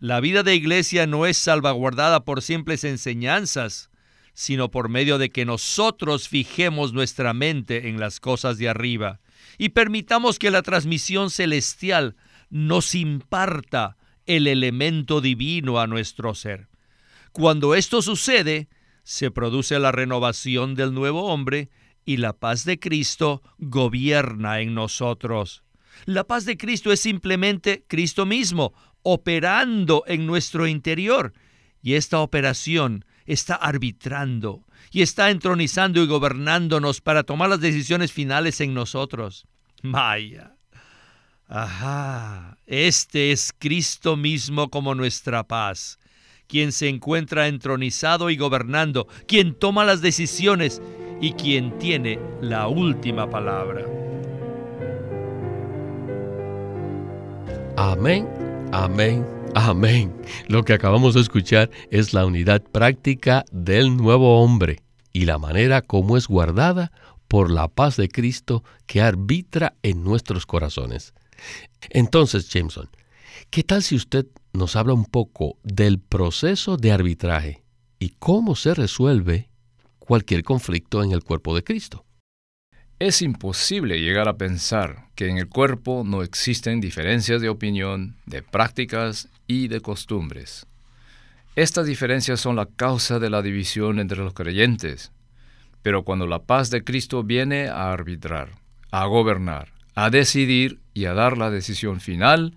La 0.00 0.20
vida 0.20 0.42
de 0.42 0.56
iglesia 0.56 1.06
no 1.06 1.24
es 1.26 1.36
salvaguardada 1.36 2.24
por 2.24 2.42
simples 2.42 2.82
enseñanzas, 2.82 3.90
sino 4.34 4.70
por 4.70 4.88
medio 4.88 5.18
de 5.18 5.30
que 5.30 5.44
nosotros 5.44 6.28
fijemos 6.28 6.92
nuestra 6.92 7.32
mente 7.32 7.88
en 7.88 8.00
las 8.00 8.20
cosas 8.20 8.58
de 8.58 8.68
arriba 8.68 9.20
y 9.56 9.70
permitamos 9.70 10.38
que 10.38 10.50
la 10.50 10.62
transmisión 10.62 11.30
celestial 11.30 12.16
nos 12.50 12.94
imparta 12.94 13.96
el 14.26 14.46
elemento 14.46 15.20
divino 15.20 15.80
a 15.80 15.86
nuestro 15.86 16.34
ser. 16.34 16.68
Cuando 17.32 17.74
esto 17.74 18.02
sucede, 18.02 18.68
se 19.02 19.30
produce 19.30 19.78
la 19.78 19.92
renovación 19.92 20.74
del 20.74 20.92
nuevo 20.92 21.26
hombre 21.26 21.70
y 22.08 22.16
la 22.16 22.32
paz 22.32 22.64
de 22.64 22.80
Cristo 22.80 23.42
gobierna 23.58 24.60
en 24.60 24.72
nosotros. 24.72 25.62
La 26.06 26.24
paz 26.24 26.46
de 26.46 26.56
Cristo 26.56 26.90
es 26.90 27.00
simplemente 27.00 27.84
Cristo 27.86 28.24
mismo 28.24 28.72
operando 29.02 30.04
en 30.06 30.24
nuestro 30.26 30.66
interior 30.66 31.34
y 31.82 31.94
esta 31.94 32.20
operación 32.20 33.04
está 33.26 33.56
arbitrando 33.56 34.64
y 34.90 35.02
está 35.02 35.28
entronizando 35.28 36.02
y 36.02 36.06
gobernándonos 36.06 37.02
para 37.02 37.24
tomar 37.24 37.50
las 37.50 37.60
decisiones 37.60 38.10
finales 38.10 38.62
en 38.62 38.72
nosotros. 38.72 39.46
Maya. 39.82 40.54
Ajá, 41.46 42.56
este 42.64 43.32
es 43.32 43.52
Cristo 43.58 44.16
mismo 44.16 44.70
como 44.70 44.94
nuestra 44.94 45.46
paz, 45.46 45.98
quien 46.46 46.72
se 46.72 46.88
encuentra 46.88 47.48
entronizado 47.48 48.30
y 48.30 48.38
gobernando, 48.38 49.08
quien 49.26 49.54
toma 49.54 49.84
las 49.84 50.00
decisiones 50.00 50.80
y 51.20 51.32
quien 51.32 51.76
tiene 51.78 52.18
la 52.40 52.68
última 52.68 53.28
palabra. 53.28 53.84
Amén, 57.76 58.28
amén, 58.72 59.24
amén. 59.54 60.12
Lo 60.48 60.64
que 60.64 60.72
acabamos 60.72 61.14
de 61.14 61.20
escuchar 61.20 61.70
es 61.90 62.12
la 62.12 62.26
unidad 62.26 62.62
práctica 62.62 63.44
del 63.52 63.96
nuevo 63.96 64.42
hombre 64.42 64.80
y 65.12 65.24
la 65.24 65.38
manera 65.38 65.82
como 65.82 66.16
es 66.16 66.26
guardada 66.26 66.92
por 67.28 67.50
la 67.50 67.68
paz 67.68 67.96
de 67.96 68.08
Cristo 68.08 68.64
que 68.86 69.00
arbitra 69.00 69.74
en 69.82 70.02
nuestros 70.02 70.46
corazones. 70.46 71.14
Entonces, 71.90 72.48
Jameson, 72.48 72.88
¿qué 73.50 73.62
tal 73.62 73.82
si 73.82 73.96
usted 73.96 74.26
nos 74.52 74.76
habla 74.76 74.94
un 74.94 75.04
poco 75.04 75.58
del 75.62 76.00
proceso 76.00 76.76
de 76.76 76.90
arbitraje 76.90 77.62
y 77.98 78.10
cómo 78.18 78.56
se 78.56 78.74
resuelve 78.74 79.48
cualquier 80.08 80.42
conflicto 80.42 81.02
en 81.02 81.12
el 81.12 81.22
cuerpo 81.22 81.54
de 81.54 81.62
Cristo? 81.62 82.06
Es 82.98 83.20
imposible 83.20 84.00
llegar 84.00 84.26
a 84.26 84.38
pensar 84.38 85.04
que 85.14 85.28
en 85.28 85.36
el 85.36 85.50
cuerpo 85.50 86.02
no 86.02 86.22
existen 86.22 86.80
diferencias 86.80 87.42
de 87.42 87.50
opinión, 87.50 88.16
de 88.24 88.42
prácticas 88.42 89.28
y 89.46 89.68
de 89.68 89.82
costumbres. 89.82 90.66
Estas 91.56 91.86
diferencias 91.86 92.40
son 92.40 92.56
la 92.56 92.64
causa 92.64 93.18
de 93.18 93.28
la 93.28 93.42
división 93.42 93.98
entre 93.98 94.16
los 94.16 94.32
creyentes. 94.32 95.12
Pero 95.82 96.04
cuando 96.04 96.26
la 96.26 96.38
paz 96.38 96.70
de 96.70 96.82
Cristo 96.82 97.22
viene 97.22 97.68
a 97.68 97.92
arbitrar, 97.92 98.52
a 98.90 99.04
gobernar, 99.04 99.74
a 99.94 100.08
decidir 100.08 100.80
y 100.94 101.04
a 101.04 101.12
dar 101.12 101.36
la 101.36 101.50
decisión 101.50 102.00
final, 102.00 102.56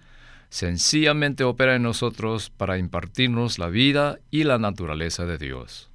sencillamente 0.50 1.44
opera 1.44 1.76
en 1.76 1.84
nosotros 1.84 2.50
para 2.50 2.78
impartirnos 2.78 3.60
la 3.60 3.68
vida 3.68 4.20
y 4.32 4.46
la 4.46 4.58
naturaleza 4.58 5.26
de 5.26 5.38
Dios. 5.38 5.90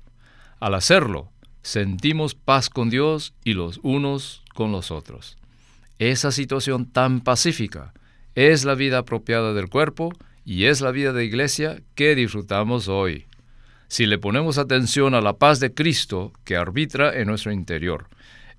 Al 0.60 0.74
hacerlo, 0.74 1.30
sentimos 1.66 2.36
paz 2.36 2.70
con 2.70 2.90
Dios 2.90 3.34
y 3.42 3.54
los 3.54 3.80
unos 3.82 4.44
con 4.54 4.70
los 4.70 4.92
otros. 4.92 5.36
Esa 5.98 6.30
situación 6.30 6.86
tan 6.86 7.20
pacífica 7.20 7.92
es 8.36 8.64
la 8.64 8.76
vida 8.76 8.98
apropiada 8.98 9.52
del 9.52 9.68
cuerpo 9.68 10.12
y 10.44 10.66
es 10.66 10.80
la 10.80 10.92
vida 10.92 11.12
de 11.12 11.24
iglesia 11.24 11.82
que 11.96 12.14
disfrutamos 12.14 12.86
hoy. 12.86 13.26
Si 13.88 14.06
le 14.06 14.16
ponemos 14.18 14.58
atención 14.58 15.14
a 15.14 15.20
la 15.20 15.32
paz 15.32 15.58
de 15.58 15.74
Cristo 15.74 16.32
que 16.44 16.56
arbitra 16.56 17.18
en 17.18 17.26
nuestro 17.26 17.50
interior, 17.50 18.06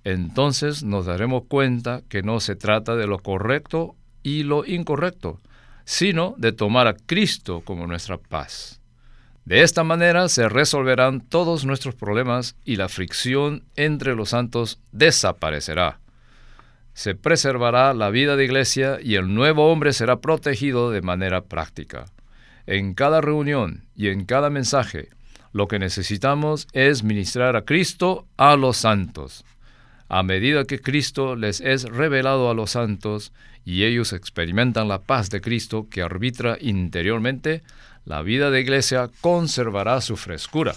entonces 0.04 0.84
nos 0.84 1.06
daremos 1.06 1.44
cuenta 1.48 2.02
que 2.10 2.24
no 2.24 2.42
se 2.42 2.58
trata 2.58 2.98
de 2.98 3.08
lo 3.08 3.20
correcto 3.20 3.96
y 4.22 4.44
lo 4.44 4.66
incorrecto, 4.66 5.40
sino 5.86 6.36
de 6.38 6.52
tomar 6.52 6.88
a 6.88 6.94
Cristo 6.94 7.62
como 7.62 7.88
nuestra 7.88 8.18
paz. 8.18 8.77
De 9.48 9.62
esta 9.62 9.86
manera 9.86 10.28
se 10.28 10.50
resolverán 10.50 11.22
todos 11.22 11.64
nuestros 11.64 11.96
problemas 11.96 12.58
y 12.66 12.76
la 12.76 12.90
fricción 12.90 13.64
entre 13.78 14.14
los 14.14 14.32
santos 14.32 14.82
desaparecerá. 14.92 16.02
Se 16.94 17.16
preservará 17.16 17.94
la 17.94 18.10
vida 18.10 18.36
de 18.36 18.44
iglesia 18.44 18.98
y 19.02 19.16
el 19.16 19.34
nuevo 19.34 19.72
hombre 19.72 19.94
será 19.94 20.20
protegido 20.20 20.92
de 20.92 21.02
manera 21.02 21.46
práctica. 21.46 22.08
En 22.66 22.94
cada 22.94 23.22
reunión 23.22 23.86
y 23.96 24.10
en 24.10 24.26
cada 24.26 24.50
mensaje, 24.50 25.08
lo 25.54 25.70
que 25.70 25.80
necesitamos 25.80 26.68
es 26.74 27.04
ministrar 27.06 27.56
a 27.56 27.64
Cristo 27.64 28.28
a 28.36 28.58
los 28.58 28.76
santos. 28.76 29.46
A 30.10 30.24
medida 30.24 30.66
que 30.66 30.80
Cristo 30.80 31.36
les 31.36 31.60
es 31.60 31.84
revelado 31.84 32.50
a 32.50 32.54
los 32.54 32.72
santos 32.72 33.34
y 33.66 33.84
ellos 33.84 34.14
experimentan 34.14 34.88
la 34.88 35.02
paz 35.02 35.30
de 35.30 35.42
Cristo 35.42 35.88
que 35.90 36.02
arbitra 36.02 36.58
interiormente, 36.62 37.64
la 38.06 38.22
vida 38.22 38.50
de 38.50 38.62
iglesia 38.62 39.10
conservará 39.20 40.00
su 40.00 40.16
frescura. 40.16 40.74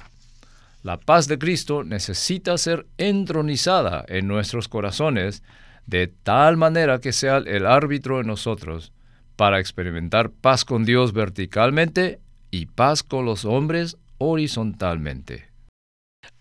La 0.83 0.99
paz 0.99 1.29
de 1.29 1.39
Cristo 1.39 1.85
necesita 1.85 2.59
ser 2.59 2.87
entronizada 2.99 4.05
en 4.09 4.27
nuestros 4.27 4.67
corazones 4.67 5.43
de 5.87 6.09
tal 6.09 6.57
manera 6.57 7.01
que 7.01 7.13
sea 7.13 7.39
el 7.39 7.67
árbitro 7.67 8.21
en 8.21 8.27
nosotros 8.27 8.93
para 9.37 9.61
experimentar 9.61 10.31
paz 10.31 10.65
con 10.65 10.85
Dios 10.85 11.13
verticalmente 11.13 12.21
y 12.51 12.67
paz 12.67 13.03
con 13.03 13.25
los 13.25 13.45
hombres 13.45 13.97
horizontalmente. 14.19 15.49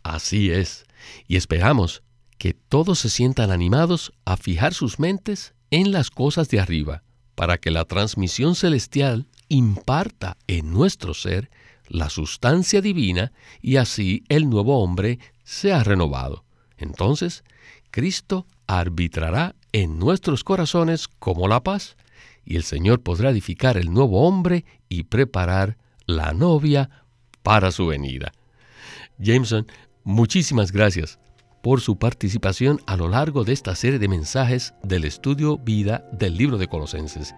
Así 0.03 0.51
es, 0.51 0.85
y 1.27 1.35
esperamos 1.35 2.03
que 2.39 2.53
todos 2.53 2.99
se 2.99 3.09
sientan 3.09 3.51
animados 3.51 4.13
a 4.25 4.37
fijar 4.37 4.73
sus 4.73 4.97
mentes 4.97 5.53
en 5.71 5.91
las 5.91 6.09
cosas 6.09 6.49
de 6.49 6.59
arriba, 6.59 7.03
para 7.35 7.59
que 7.59 7.69
la 7.69 7.85
transmisión 7.85 8.55
celestial 8.55 9.27
imparta 9.49 10.37
en 10.47 10.71
nuestro 10.71 11.13
ser 11.13 11.51
la 11.87 12.09
sustancia 12.09 12.81
divina 12.81 13.33
y 13.61 13.75
así 13.75 14.23
el 14.29 14.49
nuevo 14.49 14.81
hombre 14.81 15.19
sea 15.43 15.83
renovado. 15.83 16.45
Entonces, 16.77 17.43
Cristo 17.91 18.47
arbitrará 18.67 19.55
en 19.73 19.99
nuestros 19.99 20.45
corazones 20.45 21.07
como 21.07 21.47
la 21.47 21.61
paz, 21.61 21.97
y 22.45 22.55
el 22.55 22.63
Señor 22.63 23.01
podrá 23.01 23.31
edificar 23.31 23.77
el 23.77 23.93
nuevo 23.93 24.25
hombre 24.25 24.65
y 24.87 25.03
preparar 25.03 25.77
la 26.05 26.31
novia 26.33 26.89
para 27.43 27.71
su 27.71 27.87
venida. 27.87 28.31
Jameson, 29.17 29.67
muchísimas 30.03 30.71
gracias 30.71 31.19
por 31.61 31.81
su 31.81 31.97
participación 31.97 32.79
a 32.85 32.95
lo 32.95 33.07
largo 33.07 33.43
de 33.43 33.53
esta 33.53 33.75
serie 33.75 33.99
de 33.99 34.07
mensajes 34.07 34.73
del 34.83 35.05
estudio 35.05 35.57
vida 35.57 36.05
del 36.11 36.37
libro 36.37 36.57
de 36.57 36.67
Colosenses. 36.67 37.35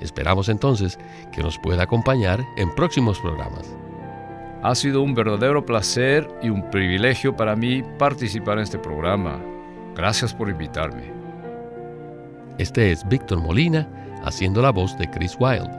Esperamos 0.00 0.48
entonces 0.48 0.98
que 1.32 1.42
nos 1.42 1.58
pueda 1.58 1.84
acompañar 1.84 2.44
en 2.56 2.74
próximos 2.74 3.18
programas. 3.20 3.76
Ha 4.62 4.74
sido 4.74 5.02
un 5.02 5.14
verdadero 5.14 5.64
placer 5.64 6.28
y 6.42 6.48
un 6.48 6.70
privilegio 6.70 7.34
para 7.36 7.56
mí 7.56 7.82
participar 7.98 8.58
en 8.58 8.64
este 8.64 8.78
programa. 8.78 9.40
Gracias 9.96 10.32
por 10.32 10.48
invitarme. 10.48 11.12
Este 12.58 12.92
es 12.92 13.06
Víctor 13.08 13.40
Molina 13.40 13.88
haciendo 14.24 14.62
la 14.62 14.70
voz 14.70 14.96
de 14.98 15.10
Chris 15.10 15.36
Wilde. 15.38 15.70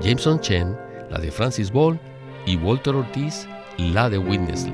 Jameson 0.00 0.40
Chen, 0.40 0.76
la 1.10 1.18
de 1.18 1.30
Francis 1.30 1.70
Ball 1.70 2.00
y 2.46 2.56
Walter 2.56 2.94
Ortiz, 2.94 3.46
la 3.76 4.08
de 4.08 4.18
Witness 4.18 4.66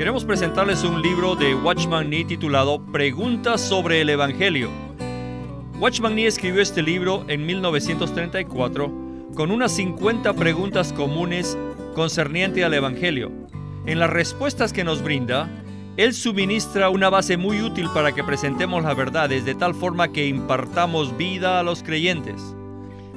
Queremos 0.00 0.24
presentarles 0.24 0.82
un 0.82 1.02
libro 1.02 1.36
de 1.36 1.54
Watchman 1.54 2.08
Nee 2.08 2.24
titulado 2.24 2.82
Preguntas 2.86 3.60
sobre 3.60 4.00
el 4.00 4.08
Evangelio. 4.08 4.70
Watchman 5.78 6.14
Nee 6.14 6.26
escribió 6.26 6.62
este 6.62 6.80
libro 6.82 7.26
en 7.28 7.44
1934 7.44 8.90
con 9.34 9.50
unas 9.50 9.72
50 9.72 10.32
preguntas 10.32 10.94
comunes 10.94 11.58
concerniente 11.94 12.64
al 12.64 12.72
Evangelio. 12.72 13.30
En 13.84 13.98
las 13.98 14.08
respuestas 14.08 14.72
que 14.72 14.84
nos 14.84 15.02
brinda, 15.02 15.50
él 15.98 16.14
suministra 16.14 16.88
una 16.88 17.10
base 17.10 17.36
muy 17.36 17.60
útil 17.60 17.90
para 17.92 18.12
que 18.12 18.24
presentemos 18.24 18.82
las 18.82 18.96
verdades 18.96 19.44
de 19.44 19.54
tal 19.54 19.74
forma 19.74 20.12
que 20.12 20.26
impartamos 20.26 21.14
vida 21.18 21.60
a 21.60 21.62
los 21.62 21.82
creyentes. 21.82 22.56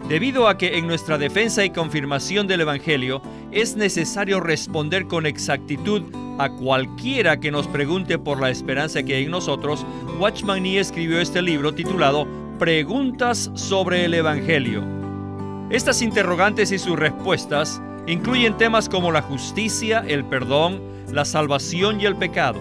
Debido 0.10 0.50
a 0.50 0.58
que 0.58 0.78
en 0.78 0.88
nuestra 0.88 1.17
defensa 1.17 1.63
y 1.63 1.69
confirmación 1.69 2.46
del 2.46 2.60
Evangelio 2.60 3.22
es 3.54 3.78
necesario 3.78 4.41
responder 4.41 5.08
con 5.08 5.26
exactitud 5.26 6.04
a 6.38 6.50
cualquiera 6.50 7.39
que 7.39 7.52
nos 7.52 7.67
pregunte 7.67 8.17
por 8.17 8.39
la 8.39 8.50
esperanza 8.50 9.04
que 9.04 9.15
hay 9.15 9.26
en 9.26 9.32
nosotros, 9.32 9.86
Watchman 10.19 10.63
Nee 10.63 10.80
escribió 10.80 11.19
este 11.19 11.41
libro 11.41 11.74
titulado 11.74 12.28
Preguntas 12.60 13.52
sobre 13.56 14.06
el 14.06 14.13
Evangelio. 14.13 14.84
Estas 15.69 16.02
interrogantes 16.02 16.72
y 16.72 16.80
sus 16.80 16.98
respuestas 16.98 17.82
incluyen 18.08 18.58
temas 18.58 18.89
como 18.89 19.12
la 19.12 19.22
justicia, 19.22 20.04
el 20.08 20.26
perdón, 20.26 20.82
la 21.12 21.26
salvación 21.26 22.00
y 22.02 22.06
el 22.06 22.15
pecado. 22.15 22.60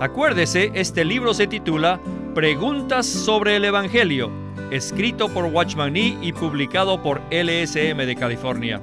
Acuérdese, 0.00 0.70
este 0.74 1.04
libro 1.04 1.34
se 1.34 1.46
titula 1.46 2.00
Preguntas 2.34 3.06
sobre 3.06 3.56
el 3.56 3.64
Evangelio, 3.64 4.30
escrito 4.70 5.28
por 5.28 5.46
Watchman 5.46 5.92
Nee 5.92 6.18
y 6.20 6.32
publicado 6.32 7.02
por 7.02 7.20
LSM 7.30 7.96
de 7.96 8.16
California. 8.18 8.82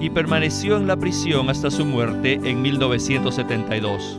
y 0.00 0.10
permaneció 0.10 0.76
en 0.76 0.86
la 0.86 0.96
prisión 0.96 1.50
hasta 1.50 1.70
su 1.70 1.84
muerte 1.84 2.40
en 2.44 2.62
1972. 2.62 4.18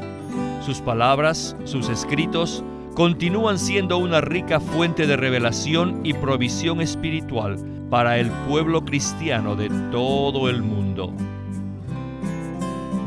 Sus 0.66 0.82
palabras, 0.82 1.56
sus 1.64 1.90
escritos, 1.90 2.64
continúan 2.96 3.58
siendo 3.58 3.98
una 3.98 4.22
rica 4.22 4.60
fuente 4.60 5.08
de 5.08 5.16
revelación 5.16 6.02
y 6.04 6.14
provisión 6.14 6.82
espiritual 6.82 7.58
para 7.90 8.20
el 8.20 8.30
pueblo 8.48 8.84
cristiano 8.84 9.56
de 9.56 9.70
todo 9.92 10.50
el 10.50 10.62
mundo. 10.62 11.14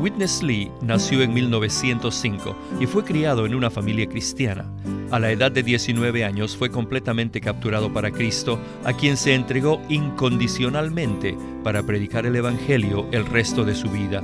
Witness 0.03 0.43
Lee 0.43 0.69
nació 0.81 1.21
en 1.21 1.33
1905 1.33 2.57
y 2.81 2.87
fue 2.87 3.05
criado 3.05 3.45
en 3.45 3.55
una 3.55 3.69
familia 3.69 4.05
cristiana. 4.05 4.65
A 5.11 5.17
la 5.17 5.31
edad 5.31 5.49
de 5.49 5.63
19 5.63 6.25
años 6.25 6.57
fue 6.57 6.69
completamente 6.69 7.39
capturado 7.39 7.93
para 7.93 8.11
Cristo, 8.11 8.59
a 8.83 8.91
quien 8.91 9.15
se 9.15 9.33
entregó 9.33 9.81
incondicionalmente 9.87 11.37
para 11.63 11.83
predicar 11.83 12.25
el 12.25 12.35
Evangelio 12.35 13.07
el 13.13 13.25
resto 13.25 13.63
de 13.63 13.75
su 13.75 13.89
vida. 13.89 14.21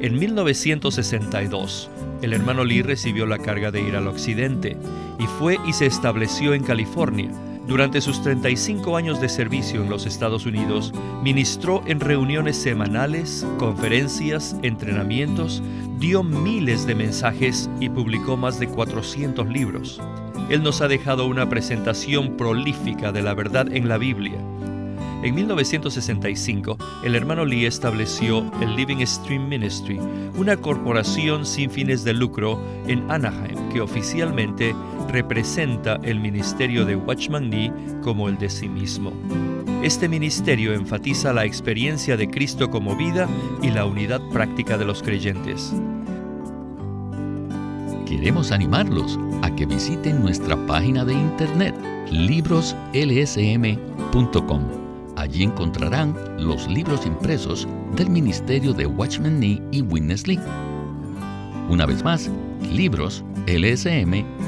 En 0.00 0.18
1962, 0.18 1.90
el 2.22 2.32
hermano 2.32 2.64
Lee 2.64 2.80
recibió 2.80 3.26
la 3.26 3.36
carga 3.36 3.70
de 3.70 3.82
ir 3.82 3.94
al 3.94 4.06
occidente 4.06 4.78
y 5.18 5.26
fue 5.38 5.58
y 5.66 5.74
se 5.74 5.84
estableció 5.84 6.54
en 6.54 6.62
California, 6.64 7.30
durante 7.68 8.00
sus 8.00 8.22
35 8.22 8.96
años 8.96 9.20
de 9.20 9.28
servicio 9.28 9.82
en 9.82 9.90
los 9.90 10.06
Estados 10.06 10.46
Unidos, 10.46 10.90
ministró 11.22 11.82
en 11.86 12.00
reuniones 12.00 12.56
semanales, 12.56 13.46
conferencias, 13.58 14.56
entrenamientos, 14.62 15.62
dio 15.98 16.22
miles 16.22 16.86
de 16.86 16.94
mensajes 16.94 17.68
y 17.78 17.90
publicó 17.90 18.38
más 18.38 18.58
de 18.58 18.68
400 18.68 19.46
libros. 19.48 20.00
Él 20.48 20.62
nos 20.62 20.80
ha 20.80 20.88
dejado 20.88 21.26
una 21.26 21.46
presentación 21.50 22.38
prolífica 22.38 23.12
de 23.12 23.20
la 23.20 23.34
verdad 23.34 23.70
en 23.70 23.86
la 23.86 23.98
Biblia. 23.98 24.38
En 25.22 25.34
1965, 25.34 26.78
el 27.04 27.16
hermano 27.16 27.44
Lee 27.44 27.66
estableció 27.66 28.50
el 28.62 28.76
Living 28.76 29.04
Stream 29.04 29.46
Ministry, 29.46 30.00
una 30.38 30.56
corporación 30.56 31.44
sin 31.44 31.70
fines 31.70 32.02
de 32.02 32.14
lucro 32.14 32.58
en 32.86 33.10
Anaheim 33.10 33.68
que 33.68 33.80
oficialmente 33.82 34.74
representa 35.08 35.98
el 36.02 36.20
ministerio 36.20 36.84
de 36.84 36.96
Watchman 36.96 37.50
Nee 37.50 37.72
como 38.02 38.28
el 38.28 38.38
de 38.38 38.48
sí 38.48 38.68
mismo. 38.68 39.12
Este 39.82 40.08
ministerio 40.08 40.74
enfatiza 40.74 41.32
la 41.32 41.44
experiencia 41.44 42.16
de 42.16 42.28
Cristo 42.28 42.70
como 42.70 42.96
vida 42.96 43.28
y 43.62 43.70
la 43.70 43.84
unidad 43.84 44.20
práctica 44.32 44.76
de 44.76 44.84
los 44.84 45.02
creyentes. 45.02 45.72
Queremos 48.06 48.52
animarlos 48.52 49.18
a 49.42 49.54
que 49.54 49.66
visiten 49.66 50.20
nuestra 50.20 50.56
página 50.66 51.04
de 51.04 51.14
internet 51.14 51.74
libroslsm.com. 52.10 54.62
Allí 55.16 55.42
encontrarán 55.42 56.14
los 56.38 56.68
libros 56.68 57.06
impresos 57.06 57.66
del 57.96 58.10
ministerio 58.10 58.72
de 58.72 58.86
Watchman 58.86 59.40
Nee 59.40 59.60
y 59.72 59.82
Witness 59.82 60.26
Lee. 60.26 60.40
Una 61.68 61.86
vez 61.86 62.02
más, 62.02 62.30
libroslsm.com 62.70 64.47